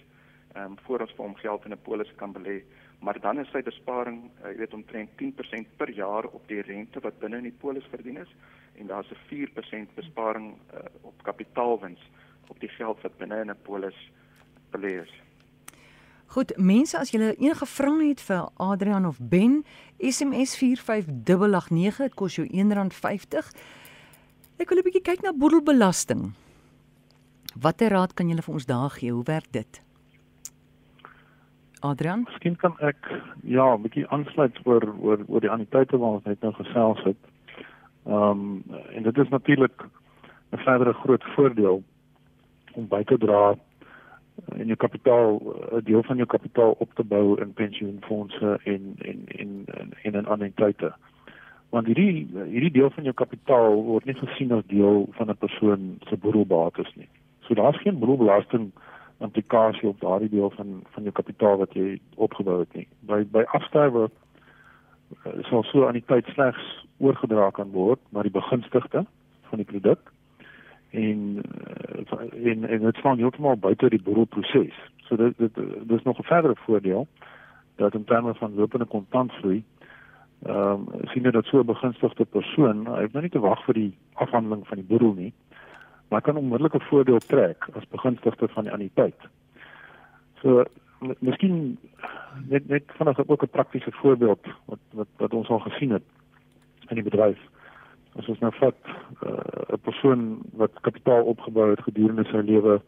ehm 0.55 0.65
um, 0.65 0.77
voor 0.85 0.99
ons 0.99 1.13
vir 1.17 1.25
hom 1.25 1.35
geld 1.35 1.65
in 1.65 1.71
'n 1.71 1.85
polis 1.89 2.15
kan 2.15 2.33
belê. 2.33 2.63
Maar 2.99 3.19
dan 3.19 3.39
is 3.39 3.51
sy 3.51 3.61
besparing, 3.61 4.31
uh, 4.43 4.49
jy 4.51 4.57
weet 4.57 4.73
omtrent 4.73 5.09
10% 5.17 5.67
per 5.77 5.89
jaar 5.89 6.25
op 6.25 6.47
die 6.47 6.61
rente 6.61 6.99
wat 6.99 7.19
binne 7.19 7.37
in 7.37 7.49
die 7.49 7.59
polis 7.61 7.85
verdien 7.91 8.17
is 8.17 8.31
en 8.79 8.87
daar's 8.87 9.11
'n 9.11 9.21
4% 9.27 9.95
besparing 9.95 10.57
uh, 10.73 10.79
op 11.01 11.23
kapitaalwins 11.23 12.01
op 12.47 12.59
die 12.59 12.69
geld 12.69 13.01
wat 13.01 13.17
binne 13.17 13.41
in 13.41 13.51
'n 13.51 13.61
polis 13.63 14.11
is. 14.77 15.11
Goed, 16.29 16.53
mense 16.57 16.97
as 16.97 17.09
julle 17.09 17.35
enige 17.41 17.65
vrae 17.65 18.09
het 18.11 18.21
vir 18.21 18.49
Adrian 18.61 19.05
of 19.05 19.17
Ben, 19.19 19.63
SMS 19.97 20.53
45889, 20.57 21.97
dit 21.97 22.13
kos 22.13 22.35
jou 22.35 22.45
R1.50. 22.45 23.49
Ek 24.59 24.69
wil 24.69 24.77
'n 24.77 24.85
bietjie 24.85 25.01
kyk 25.01 25.21
na 25.23 25.33
boedelbelasting. 25.33 26.33
Watter 27.55 27.89
raad 27.89 28.13
kan 28.13 28.29
julle 28.29 28.41
vir 28.41 28.53
ons 28.53 28.65
daar 28.65 28.89
gee? 28.89 29.11
Hoe 29.11 29.23
werk 29.23 29.51
dit? 29.51 29.81
Adrian, 31.79 32.27
miskien 32.27 32.55
kan 32.55 32.75
ek 32.79 32.99
ja, 33.43 33.75
'n 33.75 33.81
bietjie 33.81 34.07
aansluit 34.07 34.59
oor 34.65 34.83
oor 35.01 35.19
oor 35.27 35.41
die 35.41 35.51
aaniteite 35.51 35.97
wat 35.97 36.19
ons 36.19 36.25
net 36.25 36.41
nou 36.41 36.53
gesels 36.53 37.03
het. 37.03 37.17
Ehm 38.05 38.13
um, 38.13 38.63
en 38.93 39.03
dit 39.03 39.17
is 39.17 39.29
natuurlik 39.29 39.81
'n 40.51 40.57
verdere 40.57 40.93
groot 40.93 41.23
voordeel 41.35 41.83
om 42.73 42.87
by 42.87 43.03
te 43.03 43.17
dra 43.17 43.55
in 44.55 44.65
jou 44.65 44.77
kapitaal 44.77 45.41
'n 45.71 45.83
deel 45.83 46.03
van 46.03 46.15
jou 46.15 46.27
kapitaal 46.27 46.75
op 46.79 46.93
te 46.93 47.03
bou 47.03 47.41
in 47.41 47.53
pensioenfonde 47.53 48.59
en 48.63 48.95
en 48.97 49.23
en 49.27 49.65
en 50.03 50.13
in 50.13 50.27
aanneemtyde. 50.27 50.93
Want 51.69 51.85
hierdie 51.85 52.27
hierdie 52.33 52.71
deel 52.71 52.89
van 52.89 53.03
jou 53.03 53.15
kapitaal 53.15 53.83
word 53.83 54.05
nie 54.05 54.15
gesien 54.15 54.51
as 54.51 54.65
deel 54.65 55.07
van 55.11 55.29
'n 55.29 55.37
persoon 55.37 55.97
se 55.99 56.17
boedelbates 56.17 56.95
nie. 56.95 57.09
So 57.39 57.53
daar's 57.53 57.81
geen 57.81 57.99
boedelbelasting 57.99 58.71
implikasie 59.19 59.87
op 59.89 59.99
daardie 59.99 60.29
deel 60.29 60.49
van 60.49 60.83
van 60.89 61.03
jou 61.03 61.13
kapitaal 61.13 61.57
wat 61.57 61.73
jy 61.73 61.99
opgebou 62.15 62.59
het 62.59 62.73
nie. 62.73 62.87
By 62.99 63.25
by 63.31 63.43
afsterwe 63.47 64.09
uh, 65.25 65.43
sal 65.49 65.63
so 65.63 65.87
aan 65.87 65.97
die 65.97 66.05
tyd 66.05 66.25
slegs 66.25 66.85
oorgedra 66.97 67.49
kan 67.49 67.71
word 67.71 67.99
na 68.09 68.21
die 68.21 68.31
begunstigde 68.31 69.05
van 69.49 69.57
die 69.57 69.65
produk 69.65 70.11
en 70.89 71.41
uh, 72.11 72.51
en 72.51 72.69
en 72.69 72.79
dit 72.79 72.95
staan 72.95 73.17
heeltemal 73.17 73.57
buite 73.57 73.89
die 73.89 74.01
boedelproses. 74.01 74.75
So 74.97 75.15
dit 75.15 75.37
dit 75.37 75.55
dis 75.87 76.03
nog 76.03 76.19
'n 76.19 76.23
verdere 76.23 76.55
voordeel 76.55 77.07
dat 77.75 77.93
in 77.93 78.03
terme 78.03 78.33
van 78.35 78.55
lopende 78.55 78.85
kontantvloei 78.85 79.63
ehm 80.43 80.71
um, 80.71 80.87
sien 81.03 81.23
jy 81.23 81.31
dat 81.31 81.45
so 81.45 81.59
'n 81.59 81.65
begunstigde 81.65 82.25
persoon, 82.25 82.85
hy 82.87 83.01
het 83.01 83.11
nou 83.11 83.21
nie 83.21 83.31
te 83.31 83.39
wag 83.39 83.63
vir 83.65 83.73
die 83.73 83.97
afhandeling 84.13 84.67
van 84.67 84.77
die 84.77 84.87
boedel 84.87 85.13
nie, 85.13 85.33
maar 86.07 86.21
kan 86.21 86.35
onmiddellike 86.35 86.79
voordeel 86.79 87.19
trek 87.19 87.67
as 87.73 87.87
begunstigde 87.87 88.47
van 88.47 88.63
die 88.63 88.73
anniteit. 88.73 89.19
So 90.41 90.63
miskien 91.19 91.77
net 92.47 92.67
net 92.67 92.83
vanaand 92.87 93.27
ook 93.27 93.43
'n 93.43 93.49
praktiese 93.49 93.91
voorbeeld 93.91 94.47
wat 94.65 94.79
wat 94.91 95.07
wat 95.17 95.33
ons 95.33 95.49
al 95.49 95.59
gesien 95.59 95.91
het 95.91 96.03
in 96.87 96.95
die 96.95 97.09
bedryf 97.09 97.39
as 98.17 98.27
ons 98.27 98.39
nou 98.39 98.51
vat 98.59 98.75
uh, 98.85 99.29
'n 99.29 99.73
uh, 99.73 99.79
persoon 99.81 100.39
wat 100.61 100.81
kapitaal 100.81 101.23
opgebou 101.23 101.69
het 101.69 101.83
gedurende 101.83 102.25
sy 102.31 102.41
lewe 102.45 102.81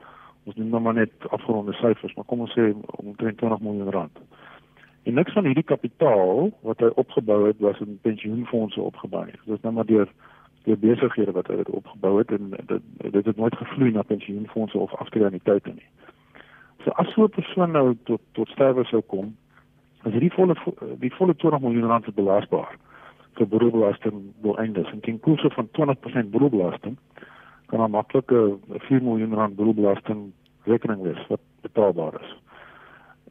ons 0.46 0.56
noem 0.56 0.70
nou 0.70 0.82
maar 0.82 0.94
net 0.94 1.14
afgeronde 1.30 1.74
syfers 1.74 2.14
maar 2.16 2.26
kom 2.26 2.40
ons 2.40 2.54
sê 2.58 2.74
omtrent 2.98 3.38
20 3.38 3.60
miljoen 3.60 3.92
rand. 3.92 4.18
En 5.04 5.14
niks 5.14 5.34
van 5.34 5.46
hierdie 5.46 5.64
kapitaal 5.64 6.52
wat 6.62 6.80
hy 6.80 6.90
opgebou 6.96 7.48
het 7.48 7.60
was 7.60 7.80
in 7.80 8.00
pensioenfonde 8.02 8.82
opgebou 8.82 9.26
dit 9.26 9.56
is 9.56 9.62
nou 9.62 9.74
maar 9.74 9.86
deur 9.86 10.10
deur 10.64 10.78
besighede 10.78 11.32
wat 11.32 11.48
hy 11.48 11.58
het 11.58 11.70
opgebou 11.70 12.18
het 12.18 12.32
en 12.32 12.54
dit 12.66 12.82
dit 13.12 13.26
het 13.26 13.38
nooit 13.38 13.58
gevloei 13.58 13.92
na 13.92 14.02
pensioenfonde 14.02 14.78
of 14.78 14.94
aftredingsiteite 14.94 15.74
nie. 15.74 15.90
So 16.84 16.90
as 16.90 17.14
so 17.14 17.24
'n 17.24 17.30
persoon 17.30 17.72
nou 17.72 17.98
tot 18.04 18.22
tot 18.32 18.50
sterwe 18.50 18.84
sou 18.86 19.02
kom 19.02 19.36
as 20.02 20.12
hierdie 20.12 20.34
volle 20.34 20.56
die 21.00 21.14
volle 21.14 21.36
20 21.36 21.62
miljoen 21.62 21.88
rand 21.88 22.16
belasbaar 22.16 22.78
vir 23.42 23.50
boedelbelasting 23.50 24.34
wil 24.42 24.58
eindig. 24.58 24.92
En 24.92 25.00
ten 25.00 25.20
koste 25.20 25.50
van 25.50 25.70
20% 25.72 26.30
boedelbelasting 26.30 26.98
kan 27.66 27.82
'n 27.82 28.06
4 28.68 29.04
miljoen 29.04 29.34
rand 29.34 29.56
boedelbelasting 29.56 30.32
rekening 30.64 31.02
wees 31.02 31.28
wat 31.28 31.40
betaalbaar 31.62 32.22
is. 32.22 32.36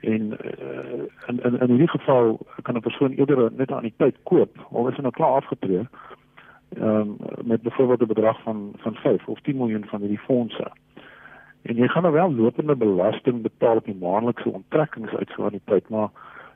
En 0.00 0.22
uh, 0.32 1.02
in 1.26 1.42
in 1.42 1.60
in 1.60 1.68
hierdie 1.68 1.88
geval 1.88 2.38
kan 2.62 2.76
'n 2.76 2.80
persoon 2.80 3.12
eerder 3.12 3.52
net 3.52 3.72
aan 3.72 3.82
die 3.82 3.94
tyd 3.96 4.16
koop 4.22 4.66
al 4.72 4.88
is 4.88 4.96
hy 4.96 5.02
nou 5.02 5.12
klaar 5.12 5.34
afgetree. 5.40 5.86
Ehm 6.68 6.84
um, 6.84 7.16
met 7.44 7.62
byvoorbeeld 7.62 8.02
'n 8.02 8.14
bedrag 8.14 8.42
van 8.42 8.72
van 8.76 8.94
5 8.94 9.28
of 9.28 9.40
10 9.40 9.56
miljoen 9.56 9.84
van 9.84 10.00
hierdie 10.00 10.26
fondse. 10.26 10.70
En 11.62 11.76
jy 11.76 11.88
gaan 11.88 12.02
nou 12.02 12.14
wel 12.14 12.34
lopende 12.34 12.76
belasting 12.76 13.42
betaal 13.42 13.76
op 13.76 13.84
die 13.84 13.98
maandelikse 14.00 14.48
onttrekkings 14.48 15.12
uit 15.14 15.28
so 15.28 15.44
aan 15.44 15.58
die 15.58 15.64
tyd, 15.64 15.88
maar 15.88 16.08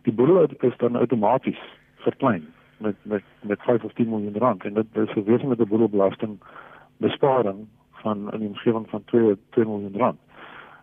die 0.02 0.12
boedel 0.12 0.48
is 0.58 0.76
dan 0.76 0.96
outomaties 0.96 1.60
verklein 1.94 2.53
met 2.78 2.96
met 3.02 3.22
met 3.40 3.62
5 3.62 3.84
of 3.84 3.92
10 3.92 4.08
miljoen 4.08 4.38
rand 4.38 4.64
en 4.64 4.74
dit 4.74 4.86
is 4.92 5.10
verwees 5.10 5.42
met 5.42 5.58
'n 5.58 5.68
boedelbelasting 5.68 6.38
besparing 6.96 7.66
van 7.92 8.32
in 8.32 8.38
die 8.38 8.48
omgewing 8.48 8.88
van 8.88 9.04
2 9.04 9.36
2 9.50 9.64
miljoen 9.64 9.96
rand. 9.96 10.18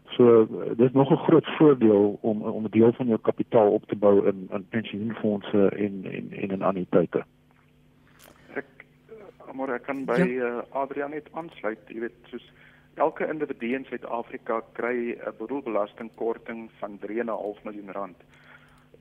So 0.05 0.47
dit 0.75 0.87
is 0.87 0.91
nog 0.91 1.11
'n 1.11 1.23
groot 1.27 1.47
voordeel 1.57 2.17
om 2.21 2.41
om 2.41 2.63
'n 2.63 2.69
deel 2.69 2.93
van 2.93 3.07
jou 3.07 3.19
kapitaal 3.19 3.71
op 3.71 3.85
te 3.85 3.95
bou 3.95 4.27
in 4.27 4.47
in 4.51 4.65
pensioenfonde 4.69 5.69
en 5.69 6.01
en 6.03 6.31
en 6.31 6.49
in 6.51 6.61
anniteite. 6.61 7.23
Ek 8.53 8.65
maar 9.53 9.69
ek 9.69 9.83
kan 9.83 10.05
by 10.05 10.19
ja. 10.19 10.25
uh, 10.25 10.61
Adrian 10.69 11.09
net 11.09 11.29
aansluit, 11.31 11.79
jy 11.87 11.99
weet, 11.99 12.17
soos 12.23 12.51
elke 12.93 13.27
individu 13.27 13.73
in 13.73 13.85
Suid-Afrika 13.85 14.61
kry 14.71 15.11
'n 15.11 15.33
boedelbelastingkorting 15.37 16.69
van 16.79 16.99
3.5 16.99 17.63
miljoen 17.63 17.91
rand 17.91 18.17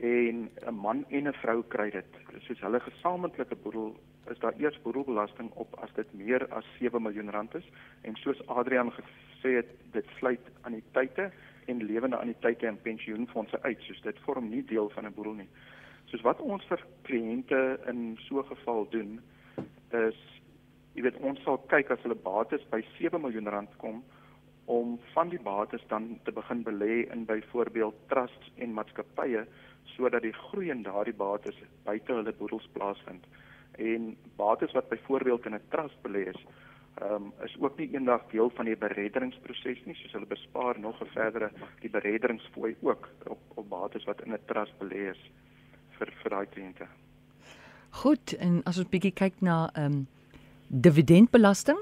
en 0.01 0.51
'n 0.67 0.75
man 0.75 1.05
en 1.09 1.29
'n 1.29 1.33
vrou 1.33 1.63
kry 1.69 1.91
dit. 1.91 2.07
Soos 2.39 2.61
hulle 2.61 2.81
gesamentlike 2.81 3.57
boedel 3.57 3.97
is 4.31 4.39
daar 4.39 4.55
eers 4.59 4.83
boedelbelasting 4.83 5.51
op 5.51 5.75
as 5.83 5.93
dit 5.95 6.13
meer 6.15 6.49
as 6.49 6.65
7 6.79 7.03
miljoen 7.03 7.31
rand 7.31 7.55
is 7.55 7.69
en 8.01 8.17
soos 8.17 8.47
Adrian 8.47 8.93
gesê 8.93 9.55
het, 9.55 9.67
dit 9.93 10.05
sluit 10.19 10.41
aan 10.61 10.73
die 10.73 10.85
tye 10.93 11.31
en 11.67 11.83
lewende 11.83 12.19
aan 12.19 12.33
die 12.33 12.41
tye 12.41 12.69
en 12.69 12.83
pensioenfonde 12.83 13.63
uit, 13.63 13.81
soos 13.81 14.01
dit 14.01 14.19
vorm 14.19 14.49
nie 14.49 14.65
deel 14.65 14.89
van 14.89 15.07
'n 15.07 15.15
boedel 15.15 15.35
nie. 15.35 15.49
Soos 16.05 16.21
wat 16.21 16.41
ons 16.41 16.65
vir 16.65 16.87
kliënte 17.03 17.79
in 17.87 18.19
so 18.21 18.39
'n 18.39 18.47
geval 18.47 18.89
doen 18.91 19.21
is 19.91 20.17
jy 20.95 21.03
weet 21.03 21.17
ons 21.17 21.43
sal 21.43 21.59
kyk 21.59 21.91
as 21.91 22.03
hulle 22.03 22.15
bates 22.15 22.65
by 22.71 22.85
7 22.99 23.21
miljoen 23.21 23.49
rand 23.49 23.77
kom 23.77 24.05
om 24.65 24.99
van 25.15 25.29
die 25.29 25.41
bates 25.43 25.83
dan 25.89 26.19
te 26.25 26.33
begin 26.33 26.63
belê 26.63 27.11
in 27.13 27.25
byvoorbeeld 27.25 27.95
trusts 28.09 28.51
en 28.57 28.75
maatskappye 28.75 29.47
sodat 30.01 30.25
die 30.25 30.37
groei 30.49 30.71
in 30.73 30.83
daardie 30.87 31.17
bates 31.17 31.59
buite 31.85 32.17
hulle 32.17 32.33
boedels 32.39 32.69
plaasvind. 32.77 33.27
En 33.79 34.17
bates 34.41 34.73
wat 34.77 34.89
byvoorbeeld 34.89 35.47
in 35.47 35.55
'n 35.55 35.69
trust 35.69 35.99
belê 36.03 36.29
is, 36.35 36.41
ehm 37.01 37.15
um, 37.15 37.33
is 37.45 37.57
ook 37.61 37.79
nie 37.79 37.91
eendag 37.93 38.23
deel 38.31 38.51
van 38.51 38.65
die 38.65 38.77
bereddingsproses 38.77 39.85
nie, 39.85 39.95
soos 39.95 40.13
hulle 40.13 40.27
bespaar 40.27 40.81
nog 40.81 41.01
'n 41.01 41.13
verdere 41.15 41.51
die 41.81 41.91
bereddingsfooi 41.91 42.77
ook 42.81 43.09
op 43.27 43.39
op 43.55 43.69
bates 43.69 44.05
wat 44.05 44.23
in 44.25 44.33
'n 44.33 44.45
trust 44.47 44.75
belê 44.79 45.11
is 45.11 45.23
vir 45.99 46.13
vir 46.23 46.31
daai 46.31 46.47
kliënte. 46.47 46.87
Goed, 47.91 48.33
en 48.33 48.63
as 48.65 48.79
ons 48.79 48.89
bietjie 48.89 49.13
kyk 49.13 49.41
na 49.41 49.71
ehm 49.75 49.93
um, 49.93 50.07
dividendbelasting? 50.69 51.79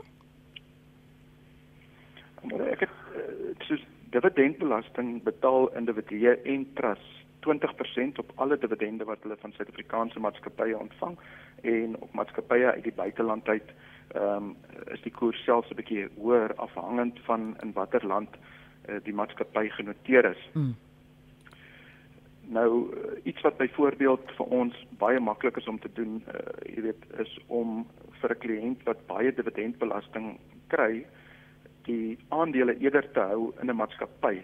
Ek 2.73 2.81
het 2.81 2.91
uh, 2.91 3.55
soos 3.59 3.85
dividendbelasting 4.11 5.23
betaal 5.23 5.69
individue 5.77 6.37
en 6.45 6.73
trusts 6.75 7.18
20% 7.47 8.19
op 8.19 8.33
alle 8.35 8.59
dividende 8.59 9.05
wat 9.05 9.23
hulle 9.23 9.37
van 9.41 9.53
Suid-Afrikaanse 9.53 10.21
maatskappye 10.21 10.79
ontvang 10.79 11.19
en 11.63 11.97
op 12.01 12.13
maatskappye 12.13 12.73
uit 12.73 12.83
die 12.83 12.93
buiteland 12.93 13.49
uit 13.49 13.71
ehm 14.09 14.35
um, 14.35 14.57
is 14.93 15.03
die 15.05 15.13
koers 15.13 15.45
selfs 15.45 15.71
'n 15.71 15.77
bietjie 15.77 16.09
hoër 16.17 16.55
afhangend 16.55 17.19
van 17.25 17.57
in 17.63 17.73
watter 17.73 18.07
land 18.07 18.37
uh, 18.37 18.97
die 19.05 19.13
maatskappy 19.13 19.69
genoteer 19.69 20.25
is. 20.25 20.49
Hmm. 20.53 20.77
Nou 22.49 22.95
iets 23.23 23.41
wat 23.41 23.57
byvoorbeeld 23.57 24.31
vir 24.37 24.47
ons 24.47 24.87
baie 24.99 25.21
maklik 25.21 25.57
is 25.57 25.69
om 25.69 25.79
te 25.79 25.93
doen, 25.93 26.23
uh, 26.27 26.75
jy 26.75 26.83
weet, 26.83 27.05
is 27.19 27.39
om 27.47 27.87
vir 28.21 28.31
'n 28.33 28.39
kliënt 28.39 28.83
wat 28.83 29.07
baie 29.07 29.35
dividendbelasting 29.35 30.39
kry, 30.67 31.07
die 31.83 32.19
aandele 32.29 32.79
eerder 32.79 33.13
te 33.13 33.21
hou 33.21 33.53
in 33.61 33.71
'n 33.71 33.77
maatskappy 33.77 34.41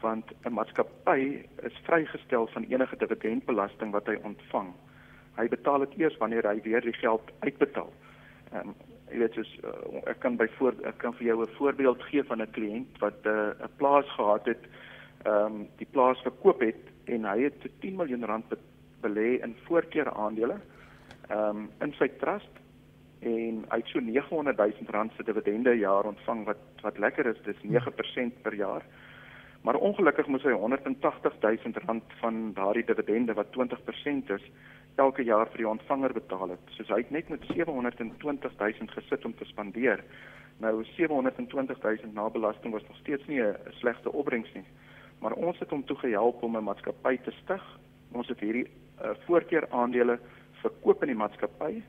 want 0.00 0.32
'n 0.44 0.52
maatskappy 0.52 1.44
is 1.62 1.80
vrygestel 1.82 2.46
van 2.46 2.64
enige 2.64 2.96
dividendbelasting 2.96 3.90
wat 3.92 4.06
hy 4.06 4.18
ontvang. 4.22 4.74
Hy 5.36 5.48
betaal 5.48 5.78
dit 5.78 5.98
eers 5.98 6.16
wanneer 6.16 6.46
hy 6.46 6.60
weer 6.62 6.80
die 6.80 6.98
geld 7.00 7.32
uitbetaal. 7.40 7.92
Ehm 8.52 8.68
um, 8.68 8.74
jy 9.10 9.18
weet 9.18 9.32
soos 9.32 9.58
uh, 9.64 10.10
ek 10.10 10.18
kan 10.20 10.36
byvoorbeeld 10.36 10.86
ek 10.86 10.98
kan 10.98 11.14
vir 11.14 11.26
jou 11.26 11.42
'n 11.42 11.56
voorbeeld 11.56 12.02
gee 12.02 12.22
van 12.22 12.42
'n 12.42 12.50
kliënt 12.50 12.98
wat 12.98 13.24
'n 13.24 13.28
uh, 13.28 13.68
plaas 13.76 14.08
gehad 14.16 14.46
het, 14.46 14.64
ehm 15.24 15.44
um, 15.44 15.68
die 15.76 15.88
plaas 15.90 16.20
verkoop 16.22 16.60
het 16.60 16.84
en 17.04 17.24
hy 17.24 17.42
het 17.42 17.66
10 17.80 17.96
miljoen 17.96 18.24
rand 18.24 18.44
belê 19.00 19.40
in 19.42 19.56
voorkeur 19.66 20.12
aandele 20.12 20.60
ehm 21.28 21.56
um, 21.56 21.70
in 21.80 21.92
sy 21.98 22.08
trust 22.20 22.54
en 23.20 23.64
hy 23.70 23.78
het 23.80 23.90
so 23.92 24.00
900 24.00 24.56
000 24.56 24.92
rand 24.94 25.12
se 25.16 25.24
dividende 25.26 25.70
per 25.70 25.78
jaar 25.78 26.04
ontvang 26.04 26.44
wat 26.46 26.62
wat 26.82 26.98
lekker 26.98 27.26
is 27.26 27.40
dis 27.44 27.62
9% 27.62 28.42
per 28.42 28.54
jaar 28.54 28.84
maar 29.68 29.76
ongelukkig 29.84 30.26
moes 30.32 30.44
hy 30.48 30.54
180 30.56 31.34
000 31.40 31.84
rand 31.86 32.12
van 32.22 32.36
daardie 32.56 32.84
dividende 32.88 33.34
wat 33.36 33.50
20% 33.52 34.30
is 34.32 34.44
elke 34.96 35.22
jaar 35.22 35.50
vir 35.52 35.60
die 35.60 35.68
ontvanger 35.68 36.12
betaal 36.16 36.54
het. 36.54 36.70
Soos 36.72 36.88
hy 36.88 37.02
het 37.02 37.10
net 37.12 37.28
met 37.28 37.42
720 37.52 38.54
000 38.56 38.94
gesit 38.94 39.26
om 39.28 39.34
te 39.36 39.44
spandeer. 39.44 40.00
Nou 40.64 40.72
720 40.94 41.82
000 41.84 42.14
na 42.16 42.30
belasting 42.32 42.72
was 42.72 42.86
nog 42.88 42.96
steeds 42.96 43.26
nie 43.26 43.42
'n 43.42 43.56
slegte 43.80 44.12
opbrengs 44.12 44.54
nie. 44.54 44.64
Maar 45.20 45.32
ons 45.32 45.58
het 45.58 45.70
hom 45.70 45.84
toe 45.84 45.96
gehelp 45.96 46.42
om 46.42 46.56
'n 46.56 46.64
maatskappy 46.64 47.18
te 47.18 47.30
stig. 47.30 47.64
Ons 48.12 48.28
het 48.28 48.40
hierdie 48.40 48.66
uh, 49.04 49.10
voorkeur 49.26 49.68
aandele 49.70 50.18
verkoop 50.62 51.02
in 51.02 51.12
die 51.12 51.22
maatskappy 51.24 51.82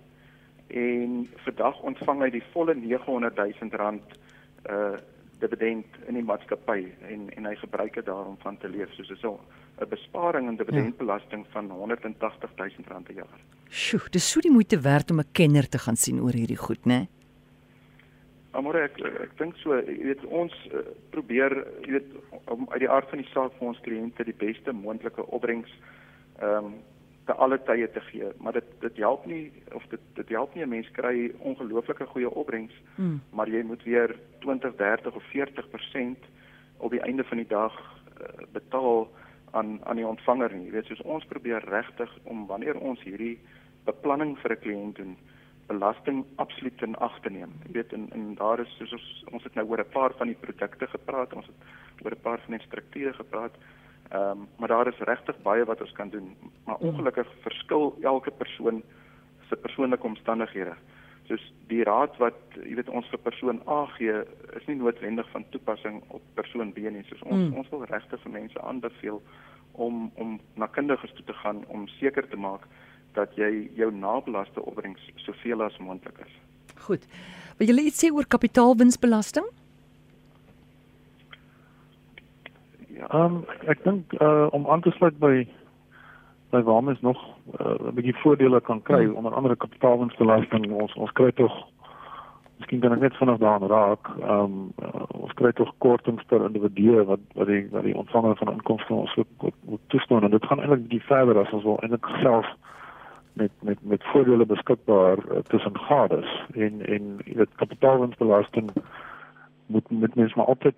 en 0.68 1.30
vandag 1.46 1.82
ontvang 1.82 2.22
hy 2.22 2.30
die 2.30 2.44
volle 2.52 2.76
900 2.76 3.36
000 3.36 3.72
rand 3.72 4.20
uh 4.70 5.00
dividend 5.40 5.86
in 6.08 6.18
die 6.20 6.24
maatskappy 6.24 6.84
en 7.10 7.30
en 7.36 7.46
hy 7.46 7.56
gebruik 7.56 7.94
dit 7.96 8.06
daarom 8.06 8.38
van 8.44 8.58
te 8.58 8.70
leef 8.70 8.92
soos 8.98 9.10
is 9.10 9.24
'n 9.24 9.90
besparing 9.90 10.48
in 10.48 10.56
dividendbelasting 10.56 11.46
ja. 11.46 11.52
van 11.52 11.70
180 11.70 12.50
000 12.56 12.70
rand 12.88 13.06
per 13.06 13.16
jaar. 13.16 13.40
Sjoe, 13.70 14.10
dis 14.12 14.32
so 14.32 14.40
die 14.40 14.52
moeite 14.52 14.80
werd 14.82 15.12
om 15.12 15.20
'n 15.20 15.32
kenner 15.32 15.70
te 15.70 15.78
gaan 15.78 15.96
sien 15.96 16.22
oor 16.22 16.34
hierdie 16.34 16.58
goed, 16.58 16.86
né? 16.86 17.08
Amore 18.52 18.82
ek 18.82 19.00
ek 19.00 19.38
dink 19.38 19.56
so, 19.56 19.76
jy 19.76 20.04
weet 20.04 20.26
ons 20.26 20.54
uh, 20.74 20.80
probeer, 21.10 21.68
jy 21.86 21.92
weet 21.92 22.10
om 22.46 22.68
uit 22.70 22.80
die 22.80 22.90
aard 22.90 23.10
van 23.10 23.22
die 23.22 23.30
saak 23.34 23.54
vir 23.60 23.68
ons 23.68 23.82
kliënte 23.82 24.24
die 24.24 24.34
beste 24.34 24.74
moontlike 24.74 25.26
opbrengs 25.26 25.70
ehm 26.40 26.66
um, 26.66 26.74
te 27.30 27.36
alle 27.38 27.60
tye 27.62 27.86
te 27.94 28.02
gee, 28.10 28.28
maar 28.42 28.56
dit 28.58 28.70
dit 28.82 28.98
help 28.98 29.26
nie 29.30 29.52
of 29.78 29.84
dit 29.94 30.02
dit 30.18 30.30
help 30.34 30.56
nie 30.56 30.64
'n 30.66 30.70
mens 30.70 30.90
kry 30.98 31.32
ongelooflike 31.52 32.06
goeie 32.06 32.30
opbrengs, 32.30 32.74
mm. 32.96 33.22
maar 33.30 33.50
jy 33.50 33.62
moet 33.64 33.84
weer 33.84 34.16
20, 34.40 34.76
30 34.76 35.16
of 35.16 35.24
40% 35.34 36.26
op 36.78 36.92
die 36.92 37.02
einde 37.06 37.24
van 37.24 37.38
die 37.38 37.48
dag 37.48 37.74
uh, 38.22 38.26
betaal 38.52 39.10
aan 39.52 39.80
aan 39.86 39.96
die 39.96 40.08
ontvanger 40.08 40.54
nie. 40.54 40.66
Jy 40.66 40.72
weet, 40.72 40.86
soos 40.86 41.02
ons 41.02 41.26
probeer 41.26 41.66
regtig 41.70 42.18
om 42.24 42.48
wanneer 42.48 42.78
ons 42.78 43.02
hierdie 43.04 43.38
beplanning 43.86 44.38
vir 44.42 44.52
'n 44.52 44.62
kliënt 44.64 44.96
doen, 44.96 45.18
belasting 45.68 46.26
absoluut 46.36 46.82
in 46.82 46.96
ag 46.96 47.20
te 47.22 47.30
neem. 47.30 47.54
Jy 47.66 47.72
weet, 47.74 47.94
en, 47.94 48.08
en 48.12 48.36
daar 48.36 48.60
is 48.60 48.78
soos 48.78 48.94
ons, 48.94 49.26
ons 49.32 49.44
het 49.44 49.56
nou 49.56 49.68
oor 49.70 49.86
'n 49.86 49.94
paar 49.94 50.14
van 50.18 50.28
die 50.28 50.42
produkte 50.46 50.88
gepraat, 50.88 51.34
ons 51.34 51.46
het 51.46 52.06
oor 52.06 52.12
'n 52.12 52.26
paar 52.26 52.40
van 52.40 52.58
die 52.58 52.66
strukture 52.66 53.14
gepraat. 53.14 53.54
Ehm 54.10 54.22
um, 54.32 54.48
maar 54.58 54.68
daar 54.68 54.88
is 54.88 54.98
regtig 54.98 55.42
baie 55.42 55.66
wat 55.66 55.82
ons 55.82 55.92
kan 55.92 56.10
doen. 56.10 56.36
Maar 56.66 56.76
mm. 56.80 56.88
ongelukkig 56.88 57.28
verskil 57.42 57.98
elke 58.02 58.32
persoon 58.32 58.84
se 59.50 59.56
persoonlike 59.56 60.08
omstandighede. 60.08 60.74
Soos 61.28 61.54
die 61.68 61.84
raad 61.84 62.18
wat 62.18 62.40
jy 62.56 62.76
weet 62.80 62.90
ons 62.90 63.10
vir 63.14 63.20
persoon 63.20 63.62
A 63.68 63.86
gee, 63.98 64.24
is 64.58 64.66
nie 64.66 64.76
noodwendig 64.80 65.30
van 65.30 65.46
toepassing 65.50 66.02
op 66.08 66.22
persoon 66.34 66.74
B 66.74 66.90
nie. 66.90 67.06
Soos 67.10 67.22
ons 67.22 67.50
mm. 67.50 67.58
ons 67.62 67.70
wil 67.70 67.86
regtig 67.86 68.22
vir 68.26 68.36
mense 68.40 68.62
aanbeveel 68.62 69.22
om 69.72 70.12
om 70.16 70.40
na 70.56 70.68
kundiges 70.68 71.14
toe 71.14 71.26
te 71.26 71.38
gaan 71.44 71.64
om 71.68 71.88
seker 72.00 72.30
te 72.30 72.38
maak 72.38 72.66
dat 73.14 73.38
jy 73.38 73.70
jou 73.78 73.92
nabelaste 73.94 74.62
opbrengs 74.66 75.06
soveel 75.16 75.62
as 75.62 75.78
moontlik 75.78 76.18
is. 76.26 76.34
Goed. 76.86 77.06
Wil 77.58 77.74
jy 77.74 77.90
iets 77.90 78.02
sê 78.04 78.10
oor 78.14 78.26
kapitaalwinsbelasting? 78.26 79.46
Ehm 83.08 83.24
um, 83.24 83.46
ek 83.72 83.84
dink 83.84 84.14
uh 84.22 84.48
om 84.52 84.68
aan 84.68 84.82
te 84.82 84.92
sluit 84.92 85.20
by 85.20 85.48
by 86.50 86.62
waar 86.62 86.84
mens 86.84 87.02
nog 87.02 87.20
uh, 87.60 87.88
'n 87.88 87.94
bietjie 87.94 88.16
voordele 88.22 88.62
kan 88.62 88.82
kry 88.82 89.06
hmm. 89.06 89.16
onder 89.16 89.34
andere 89.34 89.56
kapitaalwinsbelasting 89.56 90.72
ons 90.72 90.94
ons 90.94 91.12
kry 91.12 91.32
tog 91.32 91.54
miskien 92.58 92.80
kan 92.80 92.92
ek 92.94 93.00
net 93.00 93.18
vanaand 93.18 93.40
daaraan 93.40 93.70
raak 93.70 94.10
ehm 94.20 94.40
um, 94.40 94.74
uh, 94.84 95.04
ons 95.24 95.34
kry 95.34 95.52
tog 95.52 95.74
kortings 95.78 96.24
per 96.24 96.46
individu 96.46 97.04
wat 97.04 97.20
wat 97.34 97.48
die 97.48 97.68
wat 97.72 97.84
die 97.84 97.96
ontvanger 97.96 98.36
van 98.36 98.52
inkomste 98.52 98.94
ons 98.94 99.16
moet 99.16 99.54
moet 99.66 99.86
toestaan 99.88 100.24
en 100.24 100.32
dit 100.32 100.46
gaan 100.46 100.60
eintlik 100.60 100.84
bietjie 100.88 101.08
verder 101.08 101.38
as 101.38 101.54
ons 101.54 101.64
wil 101.64 101.80
eintlik 101.80 102.10
self 102.22 102.48
met 103.34 103.52
met 103.62 103.78
met 103.82 104.04
voordele 104.12 104.46
beskikbaar 104.46 105.18
uh, 105.18 105.40
tussen 105.54 105.78
gades 105.78 106.30
en 106.54 106.86
en 106.86 107.18
dit 107.26 107.56
kapitaalwinsbelasting 107.56 108.70
moet 109.66 109.90
met 109.90 110.16
mens 110.16 110.34
maar 110.34 110.46
altyd 110.46 110.76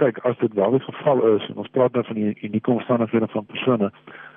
kyk 0.00 0.18
as 0.28 0.38
dit 0.38 0.54
wel 0.54 0.70
die 0.70 0.80
geval 0.80 1.26
is 1.36 1.48
en 1.48 1.56
ons 1.56 1.68
praat 1.68 1.92
nou 1.92 2.04
van 2.04 2.14
die 2.14 2.36
unieke 2.42 2.70
omstandighede 2.70 3.28
van 3.28 3.46
persone 3.46 3.90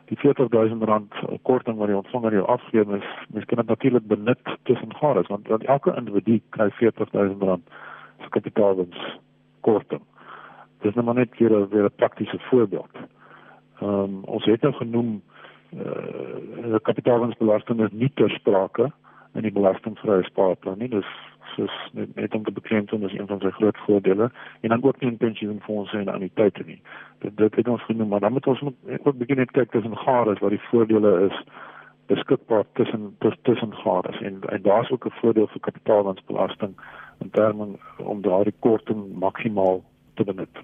die 0.08 0.18
40000 0.18 0.84
rand 0.84 1.14
korting 1.42 1.78
wat 1.78 1.88
die 1.92 1.98
ontvanger 1.98 2.34
jou 2.34 2.46
afgee 2.48 2.82
is 2.82 3.08
mens 3.34 3.46
kan 3.46 3.58
dit 3.58 3.68
natuurlik 3.68 4.08
benut 4.08 4.58
tussen 4.64 4.96
gades 4.96 5.28
want 5.28 5.48
want 5.48 5.64
elke 5.64 5.96
individu 5.96 6.42
kry 6.50 6.70
40000 6.80 7.44
rand 7.44 7.64
se 8.22 8.30
kapitaalwins 8.30 9.18
korting. 9.62 10.02
Dis 10.82 10.94
nou 10.94 11.06
maar 11.06 11.20
net 11.20 11.36
vir 11.36 11.52
'n 11.52 11.70
weer 11.70 11.86
'n 11.86 11.96
praktiese 11.96 12.40
voorbeeld. 12.50 12.96
Ehm 13.82 13.90
um, 13.90 14.24
ons 14.24 14.46
het 14.46 14.62
nou 14.62 14.74
genoem 14.74 15.22
eh 15.72 16.72
uh, 16.72 16.80
kapitaalwinsbelasting 16.82 17.80
is 17.82 17.92
nie 17.92 18.12
ter 18.14 18.30
sprake 18.30 18.92
in 19.34 19.42
die 19.42 19.52
belastingvrye 19.52 20.24
spaarplan 20.24 20.78
nie 20.78 20.90
dis 20.90 21.10
soos 21.58 21.78
net, 21.98 22.16
net 22.16 22.36
om 22.38 22.44
te 22.46 22.54
beklemtoon 22.56 23.06
is 23.10 23.16
een 23.18 23.28
van 23.28 23.42
sy 23.44 23.52
groot 23.60 23.78
voordele 23.86 24.30
en 24.62 24.74
dan 24.74 24.84
ook 24.84 25.00
nie 25.02 25.10
in 25.12 25.18
pensioenfondse 25.24 25.98
en 25.98 26.14
anniteite 26.14 26.64
nie. 26.66 26.78
Dit 27.26 27.38
dit 27.38 27.56
het 27.62 27.68
ons 27.68 27.86
genoem, 27.90 28.14
maar 28.14 28.24
dan 28.26 28.38
moet 28.38 28.48
ons 28.48 28.62
ook 29.04 29.18
begin 29.18 29.42
net 29.42 29.52
kyk 29.58 29.72
tussen 29.72 29.98
gades 30.06 30.44
wat 30.46 30.56
die 30.56 30.64
voordele 30.70 31.14
is 31.30 31.42
beskikbaar 32.08 32.64
tussen 32.80 33.18
tussen 33.44 33.74
gades 33.84 34.22
en 34.22 34.40
en 34.56 34.62
daar's 34.62 34.92
ook 34.92 35.06
'n 35.06 35.20
voordeel 35.22 35.48
vir 35.48 35.60
kapitaalwinsbelasting 35.60 36.74
in 37.20 37.30
terme 37.30 37.68
om 37.98 38.22
daardie 38.22 38.56
korting 38.60 39.20
maksimaal 39.20 39.84
te 40.14 40.24
benut. 40.24 40.64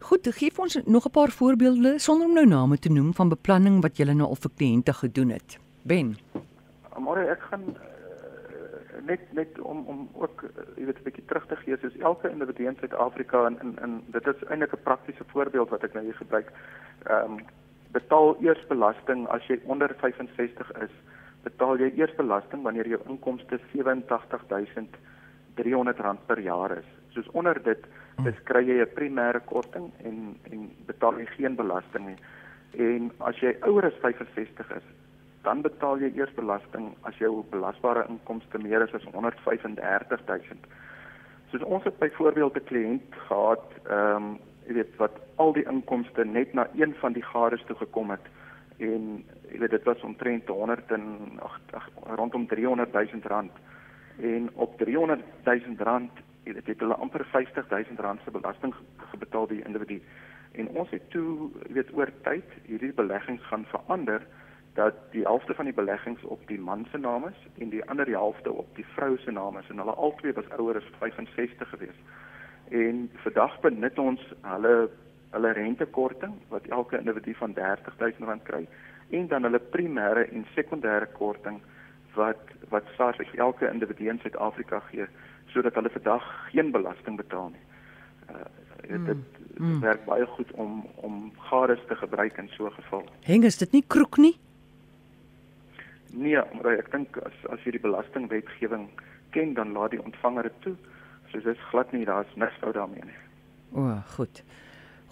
Goed, 0.00 0.28
gee 0.36 0.52
ons 0.56 0.80
nog 0.84 1.06
'n 1.06 1.10
paar 1.10 1.30
voorbeelde 1.30 1.98
sonder 1.98 2.26
om 2.26 2.34
nou 2.34 2.46
name 2.46 2.78
te 2.78 2.92
noem 2.92 3.14
van 3.14 3.28
beplanning 3.28 3.82
wat 3.82 3.96
julle 3.96 4.14
nou 4.14 4.28
al 4.28 4.40
vir 4.44 4.50
kliënte 4.56 4.92
gedoen 4.92 5.30
het. 5.30 5.58
Ben. 5.82 6.16
Môre 6.98 7.26
ek 7.26 7.40
gaan 7.50 7.64
net 9.02 9.32
net 9.32 9.60
om 9.60 9.86
om 9.86 10.08
ook 10.12 10.42
uh, 10.42 10.48
jy 10.76 10.84
weet 10.84 10.98
'n 10.98 11.02
bietjie 11.04 11.24
terug 11.26 11.46
te 11.46 11.56
gee 11.56 11.76
soos 11.80 11.96
elke 11.98 12.30
individu 12.30 12.66
in 12.66 12.76
Suid-Afrika 12.80 13.46
en 13.46 13.58
in 13.60 13.78
in 13.82 14.02
dit 14.06 14.26
is 14.26 14.44
eintlik 14.48 14.72
'n 14.72 14.82
praktiese 14.82 15.24
voorbeeld 15.32 15.70
wat 15.70 15.84
ek 15.84 15.94
nou 15.94 16.04
hier 16.04 16.14
gebruik. 16.14 16.52
Ehm 17.06 17.32
um, 17.32 17.38
betaal 17.92 18.36
eers 18.42 18.66
belasting 18.66 19.28
as 19.28 19.46
jy 19.46 19.60
onder 19.64 19.94
65 20.00 20.72
is. 20.82 20.90
Betaal 21.42 21.78
jy 21.78 21.92
eers 21.94 22.14
belasting 22.16 22.62
wanneer 22.62 22.88
jou 22.88 23.00
inkomste 23.06 23.58
87300 23.72 26.00
rand 26.00 26.26
per 26.26 26.40
jaar 26.40 26.78
is. 26.78 26.84
Soos 27.08 27.30
onder 27.30 27.62
dit, 27.62 27.86
dis 28.24 28.42
kry 28.44 28.66
jy 28.66 28.82
'n 28.82 28.94
primêre 28.94 29.40
korting 29.44 29.92
en 30.04 30.36
en 30.50 30.70
betaal 30.86 31.18
jy 31.18 31.26
geen 31.26 31.56
belasting 31.56 32.06
nie. 32.06 32.18
En 32.78 33.12
as 33.18 33.38
jy 33.38 33.56
ouer 33.60 33.84
as 33.84 33.94
65 34.02 34.70
is, 34.76 34.82
dan 35.44 35.62
betaal 35.62 36.00
jy 36.00 36.10
eers 36.16 36.34
belasting 36.34 36.90
as 37.08 37.16
jou 37.20 37.44
belasbare 37.52 38.06
inkomste 38.08 38.58
meer 38.58 38.82
is 38.82 38.94
as 38.94 39.06
135 39.12 40.26
000. 40.26 40.58
Soos 41.52 41.62
ons 41.62 41.84
het 41.84 41.98
byvoorbeeld 41.98 42.56
'n 42.56 42.68
kliënt 42.70 43.14
gehad, 43.28 43.66
ehm 43.86 44.16
um, 44.16 44.38
jy 44.66 44.74
weet 44.78 44.96
wat 44.96 45.18
al 45.36 45.52
die 45.52 45.66
inkomste 45.68 46.24
net 46.24 46.54
na 46.54 46.66
een 46.74 46.94
van 47.00 47.12
die 47.12 47.22
gades 47.22 47.64
toe 47.68 47.76
gekom 47.76 48.10
het 48.10 48.26
en 48.78 49.24
jy 49.50 49.58
weet 49.62 49.74
dit 49.76 49.88
was 49.88 50.02
omtrent 50.02 50.48
100 50.48 50.92
en 50.96 51.04
ag 51.44 51.88
rondom 52.18 52.46
300 52.50 52.92
000 52.92 53.28
rand 53.30 53.52
en 54.20 54.48
op 54.54 54.78
300 54.78 55.22
000 55.44 55.76
rand 55.78 56.22
jy 56.44 56.54
weet 56.54 56.66
het 56.66 56.80
hulle 56.80 56.96
amper 57.06 57.24
50 57.32 57.68
000 57.70 58.00
rand 58.06 58.20
se 58.24 58.30
belasting 58.30 58.74
gebetaal 59.12 59.46
die 59.52 59.62
individu 59.64 60.00
en 60.52 60.68
ons 60.68 60.90
het 60.90 61.10
toe 61.10 61.50
jy 61.68 61.74
weet 61.78 61.92
oor 61.94 62.12
tyd 62.26 62.58
hierdie 62.66 62.92
beleggings 62.92 63.46
gaan 63.50 63.66
verander 63.70 64.26
dat 64.74 64.94
die 65.10 65.22
helfte 65.22 65.54
van 65.54 65.64
die 65.64 65.74
beleggings 65.74 66.22
op 66.22 66.42
die 66.46 66.58
man 66.58 66.86
se 66.90 66.98
naam 66.98 67.26
is 67.26 67.46
en 67.58 67.68
die 67.68 67.84
ander 67.84 68.06
helfte 68.06 68.52
op 68.52 68.76
die 68.76 68.86
vrou 68.94 69.16
se 69.18 69.30
naam 69.30 69.58
is 69.58 69.68
en 69.70 69.78
hulle 69.78 69.94
albei 69.94 70.32
was 70.32 70.48
ouer 70.58 70.76
as 70.76 70.90
65 70.98 71.68
gewees. 71.68 72.00
En 72.70 73.10
vandag 73.26 73.60
benut 73.60 73.98
ons 73.98 74.32
hulle 74.42 74.74
hulle 75.34 75.52
rentekorting 75.52 76.34
wat 76.48 76.66
elke 76.66 76.98
individu 76.98 77.34
van 77.34 77.54
R30000 77.58 78.42
kry 78.42 78.66
en 79.10 79.26
dan 79.28 79.42
hulle 79.42 79.60
primêre 79.76 80.28
en 80.30 80.46
sekondêre 80.54 81.08
korting 81.12 81.60
wat 82.14 82.52
wat 82.70 82.90
SARS 82.96 83.34
elke 83.34 83.70
individu 83.70 84.08
in 84.10 84.20
Suid-Afrika 84.22 84.80
gee 84.90 85.06
sodat 85.54 85.74
hulle 85.74 85.90
vandag 85.90 86.26
geen 86.50 86.70
belasting 86.70 87.16
betaal 87.16 87.50
nie. 87.54 87.64
Uh, 88.30 88.46
dit 89.06 89.40
mm. 89.58 89.80
werk 89.80 90.04
baie 90.04 90.26
goed 90.26 90.50
om 90.52 90.86
om 90.94 91.32
gades 91.50 91.82
te 91.88 91.96
gebruik 91.96 92.38
in 92.38 92.48
so 92.48 92.66
'n 92.66 92.72
geval. 92.78 93.04
Heng 93.22 93.44
is 93.44 93.58
dit 93.58 93.72
nie 93.72 93.84
kroek 93.86 94.16
nie? 94.16 94.38
Nee, 96.14 96.38
maar 96.54 96.78
ek 96.78 96.90
dink 96.92 97.16
as 97.26 97.38
as 97.50 97.62
jy 97.66 97.74
die 97.74 97.82
belastingwetgewing 97.82 98.86
ken, 99.34 99.54
dan 99.54 99.72
laat 99.74 99.90
die 99.90 100.02
ontvanger 100.02 100.46
dit 100.46 100.60
toe. 100.66 100.74
So 101.32 101.40
dis 101.42 101.64
glad 101.70 101.90
nie 101.92 102.04
daar's 102.06 102.30
niks 102.38 102.60
fout 102.62 102.76
daarmee 102.78 103.02
nie. 103.02 103.18
O, 103.74 103.98
goed. 104.14 104.44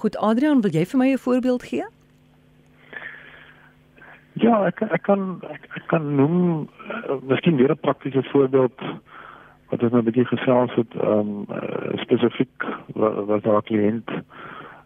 Goed 0.03 0.17
Adrian, 0.17 0.63
wil 0.63 0.71
jy 0.71 0.85
vir 0.87 0.99
my 0.99 1.09
'n 1.13 1.19
voorbeeld 1.19 1.63
gee? 1.63 1.87
Ja, 4.33 4.67
ek 4.67 4.83
ek 4.83 5.03
kan 5.03 5.43
ek, 5.51 5.67
ek 5.77 5.87
kan 5.89 6.15
noem 6.17 6.69
uh, 6.89 7.19
miskien 7.23 7.57
weer 7.57 7.75
'n 7.75 7.81
praktiese 7.81 8.23
voorbeeld 8.31 8.79
wat 9.69 9.83
ons 9.83 9.93
nou 9.93 10.03
'n 10.03 10.05
bietjie 10.05 10.27
gesels 10.31 10.75
het 10.75 10.95
ehm 10.95 11.19
um, 11.19 11.47
uh, 11.51 11.99
spesifiek 12.05 12.65
wat, 12.95 13.25
wat 13.27 13.43
daar 13.43 13.63
kliënt 13.63 14.11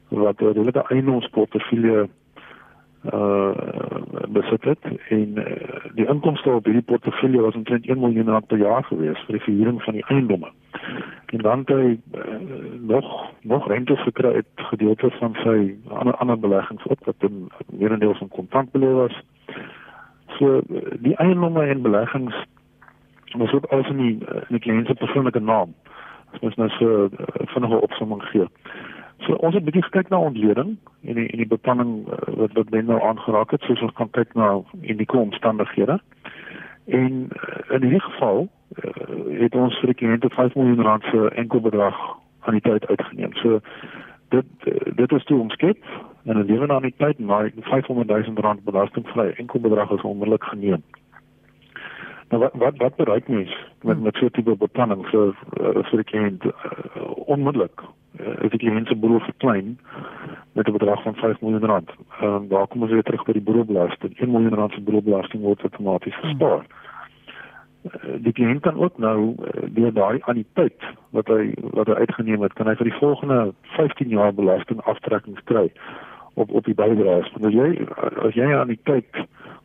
wat 0.09 0.41
'n 0.41 0.55
hele 0.55 0.85
eiendomsportefeulje 0.89 2.09
uh 3.13 3.86
besit 4.29 4.65
het 4.65 4.85
en 5.09 5.39
uh, 5.39 5.45
die 5.95 6.07
inkomste 6.07 6.51
op 6.51 6.65
hierdie 6.65 6.83
portefeulje 6.83 7.41
was 7.41 7.55
omtrent 7.55 7.87
1 7.87 7.99
miljoen 8.01 8.29
rand 8.29 8.47
per 8.47 8.59
jaar 8.59 8.85
gewees 8.85 9.23
vir 9.27 9.39
die 9.39 9.43
verhuuring 9.43 9.83
van 9.83 9.93
die 9.93 10.05
eiendomme. 10.07 10.51
En 11.27 11.39
dan 11.39 11.59
het 11.59 11.69
hy 11.69 11.99
uh, 12.15 12.39
nog 12.81 13.31
nog 13.43 13.69
rente 13.69 13.97
gekry 13.97 14.35
uit 14.35 14.67
gedeelte 14.71 15.11
van 15.19 15.37
sy 15.43 15.75
ander 15.89 16.15
ander 16.15 16.39
beleggings 16.39 16.87
ook 16.87 17.05
wat 17.05 17.29
in 17.29 17.49
meerendeel 17.73 18.15
van 18.15 18.29
kontant 18.29 18.73
belê 18.73 18.93
was. 18.93 19.23
So 20.39 20.61
die 21.01 21.17
eiendomme 21.17 21.65
en 21.67 21.83
beleggings 21.83 22.45
was 23.37 23.53
ook 23.53 23.65
alles 23.65 23.89
in 23.89 23.97
die 23.97 24.19
in 24.49 24.59
die 24.59 24.61
kliënt 24.61 24.87
se 24.87 24.95
persoonlike 24.95 25.41
naam. 25.41 25.75
Dit 26.33 26.51
is 26.51 26.55
nou 26.55 26.69
so 26.69 27.05
uh, 27.05 27.27
vinnige 27.55 27.81
opsomming 27.81 28.23
gee. 28.23 28.47
So 29.19 29.33
ons 29.35 29.55
het 29.55 29.63
'n 29.63 29.65
bietjie 29.65 29.83
gekyk 29.83 30.09
na 30.09 30.19
ontleding 30.19 30.77
en 31.03 31.15
die 31.15 31.29
en 31.29 31.37
die 31.37 31.47
beplanning 31.47 32.09
uh, 32.09 32.35
wat 32.37 32.53
wat 32.53 32.71
men 32.71 32.85
nou 32.85 33.01
aangeraak 33.01 33.51
het, 33.51 33.63
soos 33.63 33.81
ons 33.81 33.93
kan 33.93 34.11
kyk 34.11 34.35
na 34.35 34.61
in 34.81 34.97
die 34.97 35.07
komstandighede. 35.07 36.01
En 36.85 37.13
uh, 37.13 37.75
in 37.75 37.83
hierdie 37.83 38.01
geval 38.01 38.49
uh, 38.85 39.41
het 39.41 39.55
ons 39.55 39.79
vir 39.79 39.87
die 39.87 39.99
kliënte 40.03 40.29
5 40.31 40.55
miljoen 40.55 40.83
rand 40.83 41.03
se 41.03 41.31
enkel 41.31 41.61
bedrag 41.61 41.97
aan 42.41 42.53
die 42.53 42.61
tyd 42.61 42.87
uitgeneem. 42.87 43.33
So 43.33 43.61
dit 44.29 44.47
dit 44.95 45.13
is 45.13 45.25
toe 45.25 45.41
ons 45.41 45.53
skep 45.53 45.83
en 46.25 46.39
'n 46.39 46.47
lewe 46.47 46.69
aan 46.69 46.83
die 46.83 46.95
tyd 46.97 47.19
maar 47.19 47.51
500 47.61 48.09
000 48.09 48.41
rand 48.41 48.65
belastingvry 48.65 49.33
enkel 49.37 49.61
bedrag 49.61 49.91
is 49.91 50.03
onmiddellik 50.03 50.45
geneem. 50.45 50.83
Nou 52.29 52.43
wat 52.43 52.53
wat 52.55 52.77
wat 52.77 52.97
bereik 52.97 53.29
mens 53.29 53.57
met 53.83 54.01
met 54.01 54.17
so 54.17 54.25
'n 54.25 54.31
tipe 54.31 54.57
beplanning 54.57 55.07
vir 55.07 55.35
vir 55.91 56.03
die 56.03 56.11
kliënt 56.11 56.45
uh, 56.45 56.53
onmiddellik? 57.27 57.81
Uh, 58.27 58.45
is 58.45 58.51
die 58.51 58.63
kliënt 58.65 58.89
se 58.89 58.97
boedel 58.97 59.21
verklein 59.21 59.79
met 60.53 60.69
'n 60.69 60.73
bedrag 60.79 61.03
van 61.03 61.15
5 61.15 61.41
miljoen 61.41 61.65
rand. 61.65 61.91
Ehm 62.21 62.35
um, 62.35 62.49
daar 62.49 62.67
kom 62.67 62.83
ons 62.83 62.91
weer 62.91 63.03
terug 63.03 63.25
by 63.25 63.33
die 63.33 63.47
boedelbelasting. 63.49 64.19
1 64.19 64.31
miljoen 64.31 64.55
rand 64.55 64.73
se 64.73 64.81
boedelbelasting 64.81 65.43
word 65.43 65.63
outomaties 65.63 66.17
gespaar. 66.17 66.65
Hmm. 66.67 66.87
Die 68.23 68.33
kliënt 68.33 68.61
kan 68.61 68.79
ook 68.79 68.99
nou 68.99 69.35
deur 69.71 69.93
daai 69.93 70.19
anniteit 70.21 70.83
wat 71.11 71.29
hy 71.31 71.55
wat 71.71 71.87
hy 71.87 71.95
uitgeneem 71.95 72.43
het, 72.43 72.53
kan 72.53 72.67
hy 72.67 72.75
vir 72.75 72.91
die 72.91 72.99
volgende 72.99 73.53
15 73.77 74.09
jaar 74.09 74.35
belasting 74.35 74.81
aftrekkings 74.83 75.43
kry 75.45 75.71
op 76.35 76.51
op 76.51 76.65
die 76.65 76.75
bydraes. 76.75 77.31
Want 77.33 77.47
as 77.47 77.55
jy 77.55 77.87
as 78.27 78.35
jy 78.35 78.51
aan 78.55 78.73
die 78.75 78.81
tyd 78.83 79.23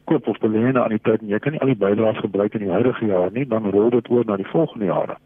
koop 0.09 0.27
of 0.27 0.39
belê 0.43 0.63
aan 0.69 0.93
die 0.93 1.01
tyd 1.01 1.21
en 1.21 1.33
jy 1.33 1.39
kan 1.39 1.55
nie 1.55 1.61
al 1.61 1.71
die 1.73 1.81
bydraes 1.81 2.21
gebruik 2.21 2.53
in 2.53 2.65
die 2.65 2.73
huidige 2.73 3.05
jaar 3.05 3.31
nie, 3.31 3.45
dan 3.47 3.69
rol 3.71 3.89
dit 3.89 4.09
oor 4.09 4.25
na 4.25 4.37
die 4.37 4.49
volgende 4.53 4.85
jare. 4.91 5.17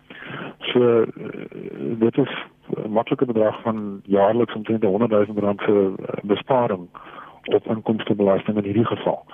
So 0.71 1.05
dit 1.99 2.17
is 2.17 2.33
'n 2.69 2.91
maklike 2.91 3.25
bedrag 3.25 3.61
van 3.61 4.01
jaarliks 4.03 4.53
omtrent 4.53 4.83
100 4.83 5.11
000 5.11 5.39
rand 5.39 5.59
se 5.61 5.93
eh, 5.97 6.23
besparing 6.23 6.87
op 7.43 7.67
inkomstebelasting 7.67 8.57
in 8.57 8.63
hierdie 8.63 8.85
geval. 8.85 9.25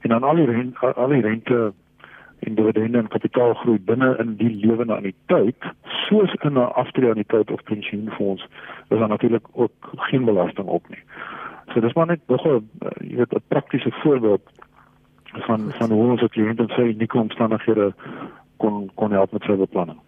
En 0.00 0.08
dan 0.08 0.22
al 0.22 0.34
die 0.34 0.46
rente, 0.46 0.94
al 0.94 1.08
die 1.08 1.20
rente 1.20 1.72
en 2.38 2.54
dividende 2.54 2.98
en 2.98 3.08
kapitaalgroei 3.08 3.78
binne 3.80 4.16
in 4.18 4.36
die 4.36 4.54
lewende 4.66 4.94
anniteit 4.94 5.64
soos 5.82 6.34
in 6.34 6.52
'n 6.52 6.72
aftreeanniteit 6.72 7.50
of 7.50 7.62
pensioenfonds 7.62 8.46
is 8.88 8.98
daar 8.98 9.08
natuurlik 9.08 9.46
ook 9.52 9.72
geen 9.96 10.24
belasting 10.24 10.66
op 10.66 10.88
nie. 10.88 11.02
So 11.72 11.80
dis 11.80 11.92
maar 11.92 12.06
net 12.06 12.20
nog 12.26 12.44
'n 12.46 12.68
eh, 12.78 13.08
jy 13.10 13.16
weet 13.16 13.34
'n 13.34 13.42
praktiese 13.48 13.90
voorbeeld 13.90 14.42
van 15.24 15.72
van 15.72 15.90
hoe 15.90 16.10
ons 16.10 16.34
hier 16.34 16.48
in 16.48 16.68
sy 16.68 16.80
unieke 16.80 17.18
omstandighede 17.18 17.94
kon 18.56 18.90
kon 18.94 19.12
help 19.12 19.32
met 19.32 19.42
sy 19.42 19.56
beplanning. 19.56 19.98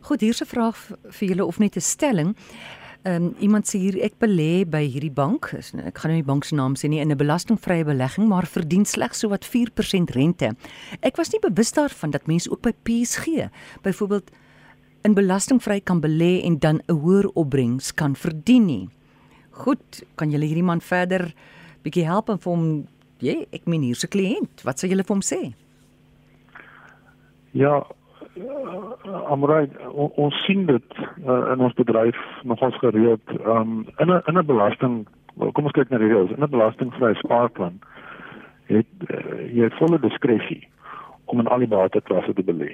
Goed, 0.00 0.20
hier's 0.20 0.40
'n 0.40 0.46
vraag 0.46 0.76
vir 1.10 1.28
julle 1.28 1.44
of 1.44 1.58
net 1.58 1.76
'n 1.76 1.80
stelling. 1.80 2.36
Ehm 3.02 3.22
um, 3.22 3.34
iemand 3.38 3.64
sê 3.66 3.78
hier 3.78 3.96
ek 4.02 4.18
belê 4.18 4.64
by 4.68 4.82
hierdie 4.82 5.12
bank, 5.12 5.52
ek 5.54 5.98
gaan 5.98 6.10
nou 6.10 6.16
nie 6.16 6.22
die 6.22 6.32
bank 6.32 6.44
se 6.44 6.54
naam 6.54 6.74
sê 6.74 6.88
nie 6.88 7.00
in 7.00 7.10
'n 7.10 7.16
belastingvrye 7.16 7.84
belegging, 7.84 8.28
maar 8.28 8.46
verdien 8.46 8.84
slegs 8.84 9.18
so 9.18 9.28
wat 9.28 9.44
4% 9.44 10.10
rente. 10.10 10.56
Ek 11.00 11.16
was 11.16 11.30
nie 11.32 11.40
bewus 11.40 11.72
daarvan 11.72 12.10
dat 12.10 12.26
mense 12.26 12.50
ook 12.50 12.62
by 12.62 12.72
PSG 12.82 13.50
byvoorbeeld 13.82 14.30
in 15.04 15.14
belastingvry 15.14 15.80
kan 15.80 16.00
belê 16.00 16.42
en 16.44 16.58
dan 16.58 16.80
'n 16.88 16.92
hoër 16.92 17.30
opbrengs 17.34 17.94
kan 17.94 18.16
verdien 18.16 18.66
nie. 18.66 18.88
Goed, 19.50 20.02
kan 20.16 20.30
julle 20.30 20.44
hierdie 20.44 20.64
man 20.64 20.80
verder 20.80 21.34
bietjie 21.82 22.04
help 22.04 22.28
en 22.28 22.38
vir 22.38 22.52
hom, 22.52 22.86
jy, 23.20 23.46
ek 23.52 23.66
meen 23.66 23.82
hier's 23.82 24.04
'n 24.04 24.08
kliënt, 24.08 24.64
wat 24.64 24.78
sal 24.78 24.90
julle 24.90 25.04
vir 25.04 25.14
hom 25.14 25.22
sê? 25.22 25.54
Ja, 27.52 27.86
uh, 28.42 29.30
Amrei 29.32 29.68
on, 29.92 30.10
ons 30.16 30.44
sien 30.46 30.66
dit 30.66 30.98
uh, 30.98 31.52
in 31.52 31.60
ons 31.60 31.74
bedryf 31.74 32.18
nogals 32.42 32.78
gereeld 32.78 33.36
um, 33.44 33.86
in 33.98 34.10
'n 34.10 34.22
in 34.26 34.38
'n 34.38 34.46
belasting 34.46 35.06
kom 35.52 35.64
ons 35.64 35.76
kyk 35.76 35.90
na 35.90 35.98
die 35.98 36.10
reëls 36.10 36.34
in 36.36 36.42
'n 36.42 36.50
belastingvrye 36.50 37.14
spaarplan 37.14 37.80
het 38.68 38.90
uh, 39.08 39.54
jy 39.54 39.64
het 39.68 39.78
volle 39.80 40.00
diskresie 40.00 40.68
om 41.24 41.40
in 41.40 41.46
al 41.46 41.58
die 41.58 41.68
bateklasse 41.68 42.32
te 42.32 42.44
belê. 42.44 42.72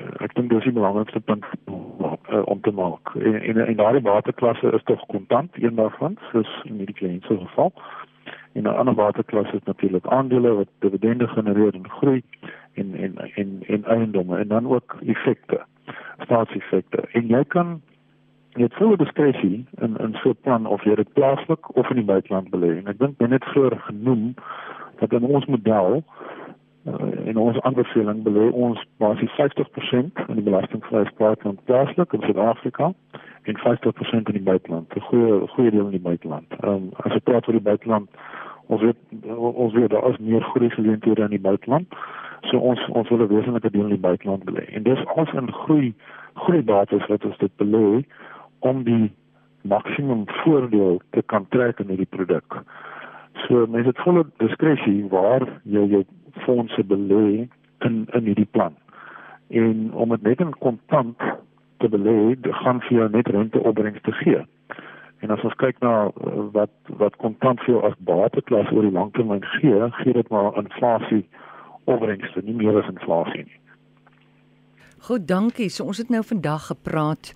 Uh, 0.00 0.12
ek 0.24 0.34
dink 0.34 0.50
dis 0.52 0.64
die 0.68 0.76
belangrikste 0.76 1.20
punt 1.20 1.44
uh, 1.68 2.42
om 2.44 2.60
te 2.60 2.72
maak. 2.72 3.14
En 3.14 3.40
en, 3.40 3.62
en 3.66 3.76
daardie 3.76 4.04
bateklasse 4.04 4.72
is 4.78 4.84
tog 4.84 5.06
kontant 5.12 5.50
een 5.54 5.74
daarvan, 5.74 6.18
soos 6.32 6.50
in 6.64 6.80
hierdie 6.82 6.98
kliënt 7.00 7.24
se 7.28 7.38
geval. 7.38 7.72
En 8.56 8.62
'n 8.62 8.76
ander 8.80 8.94
bateklasse 8.94 9.56
is 9.56 9.64
natuurlik 9.64 10.06
aandele 10.06 10.54
wat 10.54 10.68
dividende 10.78 11.28
genereer 11.28 11.74
en 11.74 11.90
groei 11.90 12.22
en 12.74 12.94
en 12.94 13.12
en 13.34 13.62
en 13.66 13.84
eiendomme 13.84 14.38
en 14.38 14.48
dan 14.48 14.66
ook 14.66 14.96
effekte 15.06 15.60
staatseffekte. 16.18 17.00
En 17.12 17.26
jy 17.26 17.44
kan 17.44 17.80
jy 18.50 18.62
het 18.62 18.74
volle 18.74 18.96
diskresie 18.96 19.66
in 19.80 19.96
in 19.96 20.14
so 20.22 20.28
'n 20.28 20.38
plan 20.40 20.66
of 20.66 20.84
jy 20.84 20.94
dit 20.94 21.12
plaaslik 21.12 21.76
of 21.76 21.90
in 21.90 21.96
die 21.96 22.04
buiteland 22.04 22.50
belê. 22.50 22.76
En 22.76 22.86
ek 22.86 22.98
dink 22.98 23.18
net 23.18 23.44
voor 23.44 23.76
genoem 23.76 24.34
dat 24.98 25.12
in 25.12 25.22
ons 25.22 25.46
model 25.46 26.04
uh, 26.86 27.28
en 27.28 27.36
ons 27.36 27.60
aanbeveling 27.60 28.22
belê 28.22 28.50
ons 28.50 28.84
basies 28.96 29.34
50% 29.40 30.26
in 30.28 30.34
die 30.38 30.46
belastingvrye 30.48 31.04
spaarplan 31.06 31.58
plaaslik 31.64 32.12
in 32.12 32.20
Suid-Afrika 32.20 32.92
en 33.42 33.58
50% 33.58 34.30
in 34.30 34.38
die 34.38 34.42
buiteland 34.42 34.94
'n 34.94 35.00
goeie 35.00 35.46
goeie 35.48 35.70
deel 35.70 35.84
in 35.84 35.98
die 35.98 36.06
buiteland 36.08 36.46
um, 36.64 36.90
as 36.96 37.12
jy 37.12 37.20
praat 37.20 37.46
oor 37.46 37.58
die 37.58 37.68
buiteland 37.70 38.08
ons 38.66 38.82
weet 38.82 38.96
ons 39.36 39.72
weet 39.74 39.90
daar 39.90 40.10
is 40.10 40.18
meer 40.18 40.42
groei 40.42 40.70
geleenthede 40.70 41.22
in 41.22 41.34
die 41.36 41.46
buiteland 41.48 41.86
So 42.50 42.58
ons 42.58 42.80
ons 42.88 43.08
wil 43.08 43.24
'n 43.24 43.28
wesenlike 43.28 43.70
deel 43.70 43.88
in 43.88 43.96
die 43.96 44.06
buiteland 44.08 44.44
belê. 44.44 44.64
En 44.74 44.82
dis 44.82 45.02
ons 45.14 45.32
in 45.32 45.52
groei 45.52 45.94
groei 46.34 46.62
bates 46.62 47.06
wat 47.06 47.24
ons 47.24 47.38
dit 47.38 47.52
belê 47.56 48.04
om 48.58 48.82
die 48.82 49.12
maksimum 49.62 50.24
voordeel 50.26 51.00
te 51.10 51.22
kan 51.22 51.46
trek 51.48 51.80
in 51.80 51.88
hierdie 51.88 52.14
produk. 52.16 52.62
So 53.46 53.66
mense 53.66 53.88
het 53.88 54.04
volle 54.04 54.24
diskresie 54.36 55.08
waar 55.08 55.42
jy 55.62 55.86
jou 55.86 56.04
fondse 56.44 56.84
belê 56.84 57.48
in 57.78 58.06
in 58.12 58.24
hierdie 58.24 58.50
plan. 58.50 58.74
En 59.50 59.90
om 59.92 60.08
dit 60.08 60.22
net 60.22 60.40
in 60.40 60.54
kontant 60.58 61.18
te 61.78 61.88
belê, 61.88 62.36
gaan 62.42 62.80
vir 62.80 62.98
jou 62.98 63.08
net 63.10 63.28
renteopbrengs 63.28 64.02
te 64.02 64.12
gee. 64.12 64.44
En 65.24 65.32
as 65.32 65.44
ons 65.48 65.56
kyk 65.60 65.78
na 65.84 66.08
uh, 66.08 66.32
wat 66.52 66.72
wat 67.00 67.16
kontant 67.22 67.60
vir 67.64 67.76
jou 67.76 67.82
as 67.88 67.96
bateklas 68.08 68.68
oor 68.74 68.84
die 68.84 68.94
langtermyn 68.94 69.44
gee, 69.56 69.78
gee 70.02 70.16
dit 70.16 70.28
maar 70.34 70.56
inflasie 70.60 71.24
opbrengste, 71.86 72.42
nie 72.42 72.56
meer 72.56 72.76
as 72.80 72.90
inflasie 72.90 73.46
nie. 73.46 73.60
Goed, 75.06 75.26
dankie. 75.28 75.68
So 75.70 75.86
ons 75.86 76.00
het 76.02 76.10
nou 76.10 76.22
vandag 76.26 76.66
gepraat 76.72 77.32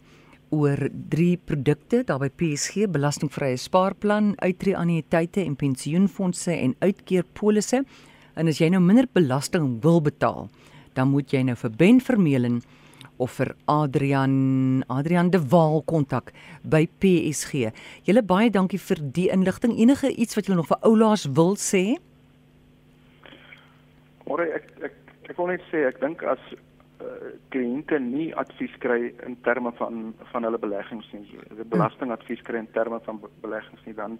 oor 0.50 0.80
drie 1.12 1.36
produkte 1.38 2.02
daar 2.06 2.18
by 2.24 2.30
PSG 2.40 2.88
belastingvrye 2.90 3.58
spaarplan, 3.60 4.32
uittreë 4.42 4.78
annuïteite 4.78 5.44
en 5.44 5.54
pensioenfonde 5.56 6.56
en 6.56 6.74
uitkeerpolisse. 6.82 7.84
En 8.34 8.50
as 8.50 8.58
jy 8.58 8.70
nou 8.74 8.82
minder 8.82 9.06
belasting 9.14 9.76
wil 9.84 10.00
betaal, 10.02 10.48
dan 10.98 11.12
moet 11.14 11.30
jy 11.30 11.44
nou 11.46 11.56
vir 11.60 11.76
Ben 11.78 12.00
Vermeulen 12.02 12.60
of 13.20 13.36
vir 13.38 13.52
Adrian 13.70 14.84
Adrian 14.88 15.30
de 15.30 15.40
Waal 15.52 15.82
kontak 15.86 16.32
by 16.62 16.86
PSG. 17.02 17.70
Julle 18.08 18.22
baie 18.26 18.50
dankie 18.50 18.80
vir 18.80 19.02
die 19.18 19.28
inligting. 19.32 19.76
Enige 19.78 20.10
iets 20.10 20.38
wat 20.38 20.48
julle 20.48 20.60
nog 20.62 20.70
vir 20.72 20.80
oulaas 20.88 21.28
wil 21.36 21.54
sê? 21.60 21.84
Môre 24.26 24.48
ek 24.56 24.68
ek 24.88 24.98
ek 25.30 25.38
wil 25.38 25.52
net 25.52 25.64
sê 25.70 25.84
ek 25.88 26.00
dink 26.02 26.22
as 26.26 26.42
uh, 26.50 27.32
kliënte 27.54 27.98
nie 28.02 28.30
advies 28.40 28.74
kry 28.82 29.12
in 29.26 29.36
terme 29.46 29.72
van 29.78 30.12
van 30.32 30.46
hulle 30.46 30.60
beleggings 30.62 31.08
nie, 31.14 31.24
die 31.58 31.68
belastingadvies 31.72 32.42
kry 32.46 32.64
in 32.64 32.70
terme 32.76 33.00
van 33.06 33.20
beleggings 33.44 33.84
nie, 33.86 33.96
dan 33.98 34.18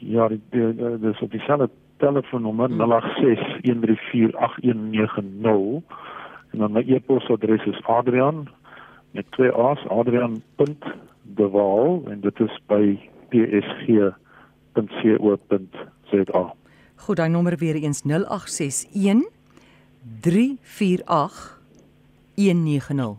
Ja, 0.00 0.28
dit 0.28 0.40
dis 1.00 1.20
op 1.20 1.30
dieselfde 1.30 1.70
telefoonnommer 1.96 2.68
hmm. 2.68 2.80
0861348190 2.80 2.86
en 6.50 6.58
dan 6.58 6.72
my 6.72 6.84
e-posadres 6.86 7.64
is 7.64 7.86
Adrian 7.86 8.48
met 9.10 9.30
twee 9.30 9.52
A's 9.52 9.86
adrian.dewaal 11.30 12.02
en 12.08 12.20
dit 12.20 12.40
is 12.40 12.60
by 12.66 12.98
psg.co.za. 13.28 14.14
Goed, 16.94 17.16
daai 17.16 17.30
nommer 17.30 17.56
weer 17.56 17.74
eens 17.74 18.02
0861 18.02 19.28
348 20.20 21.58
190 22.34 23.18